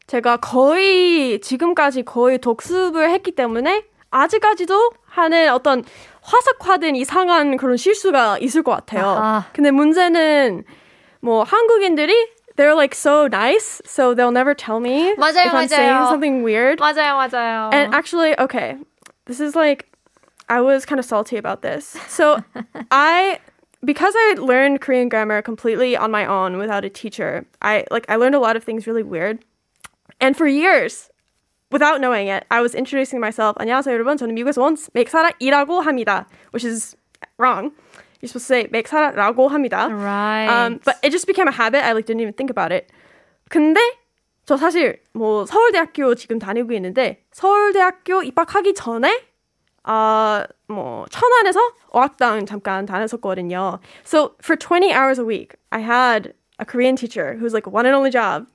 제가 0.06 0.38
거의 0.38 1.40
지금까지 1.40 2.02
거의 2.02 2.38
독습을 2.38 3.10
했기 3.10 3.32
때문에 3.32 3.84
아직까지도 4.10 4.90
하는 5.06 5.50
어떤 5.52 5.84
화석화된 6.22 6.96
이상한 6.96 7.56
그런 7.56 7.76
실수가 7.76 8.38
있을 8.38 8.62
것 8.62 8.72
같아요. 8.72 9.06
아하. 9.06 9.44
근데 9.52 9.70
문제는 9.70 10.64
뭐 11.20 11.42
한국인들이 11.44 12.14
they're 12.56 12.74
like 12.74 12.94
so 12.94 13.26
nice, 13.26 13.80
so 13.86 14.14
they'll 14.14 14.30
never 14.30 14.54
tell 14.54 14.78
me 14.80 15.14
맞아요, 15.16 15.46
if 15.46 15.54
I'm 15.54 15.68
saying 15.68 15.94
맞아요. 15.94 16.08
something 16.08 16.42
weird. 16.42 16.78
맞아요, 16.78 17.16
맞아요. 17.16 17.72
And 17.72 17.94
actually, 17.94 18.38
okay, 18.38 18.76
this 19.24 19.40
is 19.40 19.56
like, 19.56 19.86
I 20.48 20.60
was 20.60 20.84
kind 20.84 20.98
of 20.98 21.06
salty 21.06 21.38
about 21.38 21.62
this. 21.62 21.96
So 22.08 22.42
I, 22.90 23.38
because 23.82 24.12
I 24.14 24.34
learned 24.38 24.82
Korean 24.82 25.08
grammar 25.08 25.40
completely 25.40 25.96
on 25.96 26.10
my 26.10 26.26
own 26.26 26.58
without 26.58 26.84
a 26.84 26.90
teacher, 26.90 27.46
I 27.62 27.86
like 27.90 28.04
I 28.10 28.16
learned 28.16 28.34
a 28.34 28.40
lot 28.40 28.56
of 28.56 28.62
things 28.62 28.86
really 28.86 29.02
weird. 29.02 29.38
And 30.20 30.36
for 30.36 30.46
years, 30.46 31.10
without 31.70 32.00
knowing 32.00 32.28
it, 32.28 32.44
I 32.50 32.60
was 32.60 32.74
introducing 32.74 33.20
myself. 33.20 33.56
안녕하세요, 33.58 33.92
여러분. 33.94 34.16
저는 34.16 34.34
미국에서 34.34 34.62
온 34.62 34.76
맥사라이라고 34.92 35.82
합니다, 35.82 36.26
which 36.52 36.64
is 36.64 36.96
wrong. 37.38 37.72
You're 38.20 38.28
supposed 38.28 38.46
to 38.46 38.54
say 38.54 38.68
맥사라라고 38.68 39.48
합니다. 39.50 39.88
right. 39.90 40.46
Um, 40.48 40.80
but 40.84 40.96
it 41.02 41.10
just 41.10 41.26
became 41.26 41.48
a 41.48 41.52
habit. 41.52 41.84
I 41.84 41.92
like 41.92 42.06
didn't 42.06 42.20
even 42.20 42.34
think 42.34 42.50
about 42.50 42.70
it. 42.70 42.86
근데 43.50 43.80
저 44.46 44.56
사실 44.56 45.00
뭐 45.12 45.44
서울대학교 45.44 46.14
지금 46.14 46.38
다니고 46.38 46.72
있는데 46.72 47.24
서울대학교 47.32 48.22
입학하기 48.22 48.74
전에 48.74 49.22
아뭐 49.84 51.06
천안에서 51.10 51.60
어학당 51.90 52.46
잠깐 52.46 52.86
다녔었거든요. 52.86 53.80
So 54.04 54.34
for 54.40 54.56
20 54.56 54.92
hours 54.92 55.18
a 55.18 55.24
week, 55.24 55.56
I 55.70 55.80
had 55.80 56.34
a 56.58 56.64
Korean 56.64 56.96
teacher 56.96 57.34
whose 57.34 57.52
like 57.52 57.66
one 57.66 57.86
and 57.86 57.94
only 57.94 58.10
job 58.10 58.46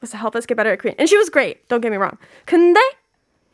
was 0.00 0.10
to 0.10 0.16
help 0.16 0.36
us 0.36 0.46
get 0.46 0.56
better 0.56 0.72
at 0.72 0.78
Korean, 0.78 0.96
and 0.98 1.08
she 1.08 1.16
was 1.16 1.28
great. 1.30 1.66
Don't 1.68 1.80
get 1.80 1.90
me 1.90 1.96
wrong. 1.98 2.18
근데 2.46 2.80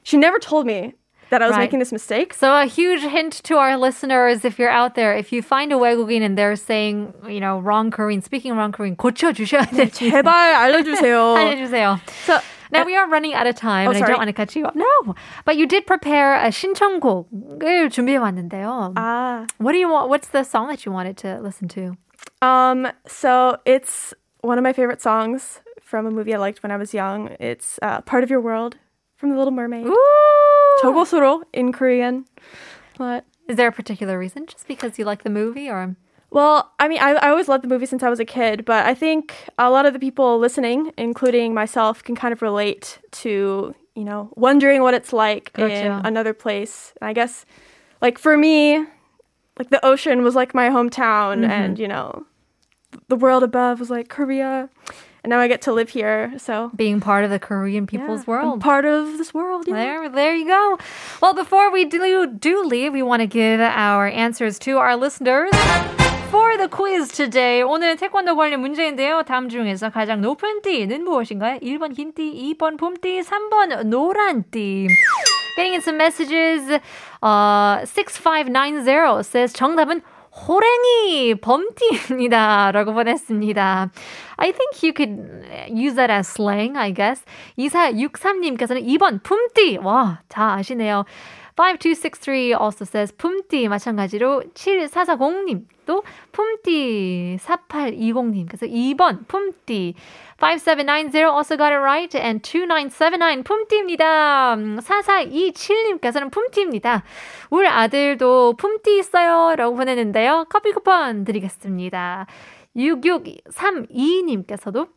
she 0.02 0.16
never 0.16 0.38
told 0.38 0.66
me 0.66 0.94
that 1.30 1.40
I 1.40 1.46
was 1.46 1.56
Right. 1.56 1.64
making 1.64 1.78
this 1.78 1.92
mistake. 1.92 2.34
So 2.34 2.52
a 2.52 2.66
huge 2.66 3.00
hint 3.02 3.32
to 3.44 3.56
our 3.56 3.78
listeners, 3.78 4.44
if 4.44 4.58
you're 4.58 4.68
out 4.68 4.94
there, 4.96 5.14
if 5.16 5.32
you 5.32 5.40
find 5.40 5.72
a 5.72 5.76
외국인 5.76 6.20
and 6.22 6.36
they're 6.36 6.56
saying, 6.56 7.14
you 7.26 7.40
know, 7.40 7.58
wrong 7.60 7.90
Korean, 7.90 8.20
speaking 8.20 8.52
wrong 8.54 8.70
Korean, 8.72 8.96
고쳐주셔야 8.96 9.64
돼. 9.72 9.88
제발 9.90 10.54
알려주세요. 10.54 11.34
알려주세요. 11.36 12.00
So 12.26 12.38
Now 12.72 12.84
we 12.86 12.96
are 12.96 13.06
running 13.06 13.34
out 13.34 13.46
of 13.46 13.54
time, 13.54 13.88
Oh, 13.88 13.90
and 13.92 13.96
I 13.96 14.00
sorry. 14.00 14.12
don't 14.12 14.18
want 14.18 14.28
to 14.28 14.32
cut 14.32 14.56
you 14.56 14.64
off. 14.64 14.74
No, 14.74 15.14
but 15.44 15.56
you 15.56 15.66
did 15.66 15.86
prepare 15.86 16.34
a 16.36 16.48
신청곡을 16.50 17.90
준비해 17.90 18.16
왔는데요. 18.18 18.94
ah. 18.96 19.46
What 19.58 19.72
do 19.72 19.78
you 19.78 19.88
want? 19.90 20.08
What's 20.08 20.28
the 20.28 20.42
song 20.42 20.68
that 20.68 20.84
you 20.86 20.92
wanted 20.92 21.16
to 21.18 21.38
listen 21.40 21.68
to? 21.76 21.96
Um, 22.40 22.88
so 23.06 23.58
it's 23.66 24.14
one 24.40 24.56
of 24.58 24.64
my 24.64 24.72
favorite 24.72 25.00
songs 25.02 25.60
from 25.87 26.05
a 26.05 26.11
movie 26.11 26.35
I 26.35 26.37
liked 26.37 26.61
when 26.63 26.71
I 26.71 26.75
was 26.75 26.93
young. 26.93 27.35
It's 27.39 27.79
uh, 27.81 28.01
Part 28.01 28.23
of 28.25 28.29
Your 28.29 28.41
World 28.41 28.75
from 29.15 29.29
The 29.29 29.37
Little 29.37 29.53
Mermaid. 29.53 29.87
Togosuro 30.83 31.43
in 31.53 31.71
Korean. 31.71 32.25
But 32.97 33.23
is 33.47 33.55
there 33.55 33.69
a 33.69 33.71
particular 33.71 34.19
reason? 34.19 34.47
Just 34.47 34.67
because 34.67 34.99
you 34.99 35.05
like 35.05 35.23
the 35.23 35.29
movie 35.29 35.69
or? 35.69 35.95
Well, 36.29 36.73
I 36.77 36.89
mean, 36.89 36.99
I, 36.99 37.11
I 37.11 37.29
always 37.29 37.47
loved 37.47 37.63
the 37.63 37.69
movie 37.69 37.85
since 37.85 38.03
I 38.03 38.09
was 38.09 38.19
a 38.19 38.25
kid, 38.25 38.65
but 38.65 38.85
I 38.85 38.93
think 38.93 39.33
a 39.57 39.69
lot 39.69 39.85
of 39.85 39.93
the 39.93 39.99
people 39.99 40.37
listening, 40.39 40.91
including 40.97 41.53
myself, 41.53 42.03
can 42.03 42.17
kind 42.17 42.33
of 42.33 42.41
relate 42.41 42.99
to, 43.23 43.73
you 43.95 44.03
know, 44.03 44.29
wondering 44.35 44.81
what 44.81 44.93
it's 44.93 45.13
like 45.13 45.53
gotcha. 45.53 45.73
in 45.73 45.91
another 46.05 46.33
place. 46.33 46.91
And 46.99 47.07
I 47.07 47.13
guess, 47.13 47.45
like, 48.01 48.17
for 48.17 48.35
me, 48.35 48.85
like, 49.57 49.69
the 49.69 49.83
ocean 49.85 50.21
was 50.21 50.35
like 50.35 50.53
my 50.53 50.67
hometown, 50.67 51.43
mm-hmm. 51.43 51.49
and, 51.49 51.79
you 51.79 51.87
know, 51.87 52.25
the 53.07 53.15
world 53.15 53.43
above 53.43 53.79
was 53.79 53.89
like 53.89 54.09
Korea. 54.09 54.69
and 55.26 55.30
now 55.30 55.38
I 55.38 55.48
get 55.48 55.62
to 55.62 55.72
live 55.72 55.88
here. 55.90 56.34
So 56.38 56.70
being 56.74 57.00
part 57.00 57.24
of 57.24 57.30
the 57.30 57.38
Korean 57.38 57.86
people's 57.86 58.26
yeah, 58.26 58.34
I'm 58.34 58.46
world? 58.46 58.60
part 58.60 58.84
of 58.84 59.18
this 59.18 59.32
world. 59.32 59.64
Yeah. 59.66 59.74
There, 59.74 60.08
there 60.08 60.34
you 60.34 60.46
go. 60.46 60.78
Well, 61.20 61.34
before 61.34 61.70
we 61.70 61.84
do, 61.84 62.26
do 62.26 62.64
leave, 62.64 62.92
we 62.92 63.02
want 63.02 63.20
to 63.20 63.26
give 63.26 63.60
our 63.60 64.08
answers 64.08 64.58
to 64.60 64.78
our 64.78 64.96
listeners. 64.96 65.50
For 66.30 66.56
the 66.56 66.66
quiz 66.66 67.12
today, 67.12 67.62
오늘은 67.62 67.98
태권도 67.98 68.34
관련 68.34 68.60
문제인데요. 68.62 69.22
다음 69.22 69.50
중에서 69.50 69.90
가장 69.90 70.22
높은 70.22 70.62
띠는 70.62 71.04
무엇인가요? 71.04 71.58
1번 71.60 71.92
흰 71.92 72.14
띠, 72.14 72.56
2번 72.56 72.78
봄띠, 72.78 73.20
3번 73.20 73.84
노란 73.84 74.42
띠. 74.50 74.88
Getting 75.56 75.74
in 75.74 75.82
some 75.82 75.98
messages. 75.98 76.80
Uh, 77.22 77.84
6590 77.84 79.22
says 79.22 79.52
정답은 79.52 80.00
호랭이 80.37 81.35
범띠입니다. 81.41 82.71
라고 82.71 82.93
보냈습니다. 82.93 83.89
I 84.37 84.51
think 84.51 84.83
you 84.83 84.93
could 84.95 85.17
use 85.69 85.95
that 85.95 86.11
as 86.11 86.29
slang, 86.29 86.77
I 86.77 86.93
guess. 86.93 87.23
2463님께서는 87.57 88.85
2번 88.85 89.23
품띠. 89.23 89.77
와, 89.77 90.21
다 90.27 90.53
아시네요. 90.53 91.05
5263 91.57 92.53
also 92.53 92.85
says 92.85 93.11
품띠 93.17 93.67
마찬가지로 93.67 94.43
7440님 94.53 95.65
또 95.87 96.03
품띠 96.31 97.39
4820님 97.41 98.45
그래서 98.47 98.67
2번 98.67 99.27
품띠 99.27 99.95
5790 100.39 101.25
also 101.25 101.57
got 101.57 101.73
it 101.73 101.81
right 101.81 102.15
and 102.15 102.43
2979 102.43 103.43
품띠입니다. 103.43 104.55
4427님께서는 104.55 106.29
품띠입니다. 106.31 107.03
우리 107.49 107.67
아들도 107.67 108.53
품띠 108.53 108.99
있어요 108.99 109.55
라고 109.55 109.75
보내는데요. 109.75 110.45
커피 110.49 110.73
쿠폰 110.73 111.23
드리겠습니다. 111.23 112.27
6632님께서도 112.75 114.89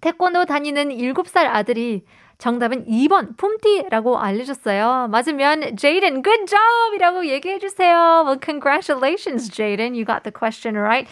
태권도 0.00 0.44
다니는 0.44 0.90
7살 0.90 1.46
아들이 1.46 2.04
정답은 2.42 2.86
2번 2.86 3.36
품띠라고 3.36 4.18
알려줬어요. 4.18 5.06
맞으면 5.12 5.76
Jaden, 5.76 6.24
good 6.24 6.46
job! 6.46 6.96
이라고 6.96 7.24
얘기해주세요. 7.24 8.24
Well, 8.26 8.36
congratulations, 8.36 9.48
Jaden. 9.48 9.94
You 9.94 10.04
got 10.04 10.24
the 10.24 10.32
question 10.32 10.76
right. 10.76 11.06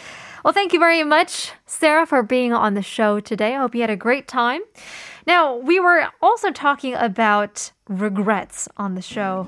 Well, 0.45 0.53
thank 0.53 0.73
you 0.73 0.81
very 0.81 1.05
much, 1.05 1.53
Sarah, 1.67 2.05
for 2.05 2.25
being 2.25 2.53
on 2.53 2.75
the 2.75 2.83
show 2.83 3.21
today. 3.21 3.55
I 3.55 3.61
hope 3.61 3.77
you 3.77 3.83
had 3.83 3.91
a 3.91 3.97
great 3.97 4.27
time. 4.27 4.63
Now, 5.25 5.55
we 5.55 5.79
were 5.79 6.09
also 6.21 6.51
talking 6.51 6.95
about 6.95 7.71
regrets 7.87 8.67
on 8.77 8.97
the 8.97 9.03
show. 9.03 9.47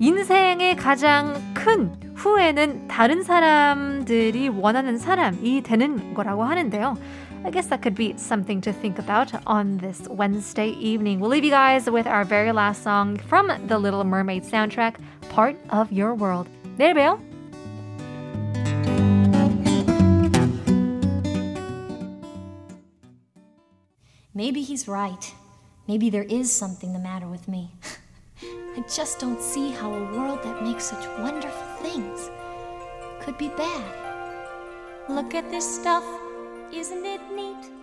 인생의 0.00 0.76
가장 0.76 1.40
큰 1.54 1.94
후회는 2.16 2.88
다른 2.88 3.22
사람들이 3.22 4.48
원하는 4.48 4.98
사람이 4.98 5.62
되는 5.62 6.12
거라고 6.12 6.44
하는데요. 6.44 6.98
I 7.45 7.51
guess 7.51 7.67
that 7.67 7.81
could 7.81 7.95
be 7.95 8.17
something 8.17 8.61
to 8.61 8.73
think 8.73 8.99
about 8.99 9.31
on 9.47 9.77
this 9.77 10.07
Wednesday 10.09 10.69
evening. 10.71 11.19
We'll 11.19 11.29
leave 11.29 11.43
you 11.43 11.51
guys 11.51 11.89
with 11.89 12.05
our 12.07 12.23
very 12.23 12.51
last 12.51 12.83
song 12.83 13.17
from 13.17 13.51
the 13.67 13.79
Little 13.79 14.03
Mermaid 14.03 14.43
soundtrack, 14.43 14.95
Part 15.29 15.55
of 15.69 15.91
Your 15.91 16.13
World. 16.15 16.47
내일 16.77 16.93
봬요. 16.93 17.19
Maybe 24.33 24.61
he's 24.61 24.87
right. 24.87 25.33
Maybe 25.87 26.09
there 26.09 26.23
is 26.23 26.51
something 26.51 26.93
the 26.93 26.99
matter 26.99 27.27
with 27.27 27.47
me. 27.47 27.71
I 28.41 28.83
just 28.87 29.19
don't 29.19 29.41
see 29.41 29.71
how 29.71 29.91
a 29.93 30.15
world 30.15 30.43
that 30.43 30.63
makes 30.63 30.85
such 30.85 31.05
wonderful 31.19 31.67
things 31.81 32.29
could 33.19 33.37
be 33.37 33.49
bad. 33.49 33.83
Look 35.09 35.35
at 35.35 35.49
this 35.51 35.65
stuff, 35.65 36.05
isn't 36.72 37.04
it 37.04 37.20
neat? 37.34 37.73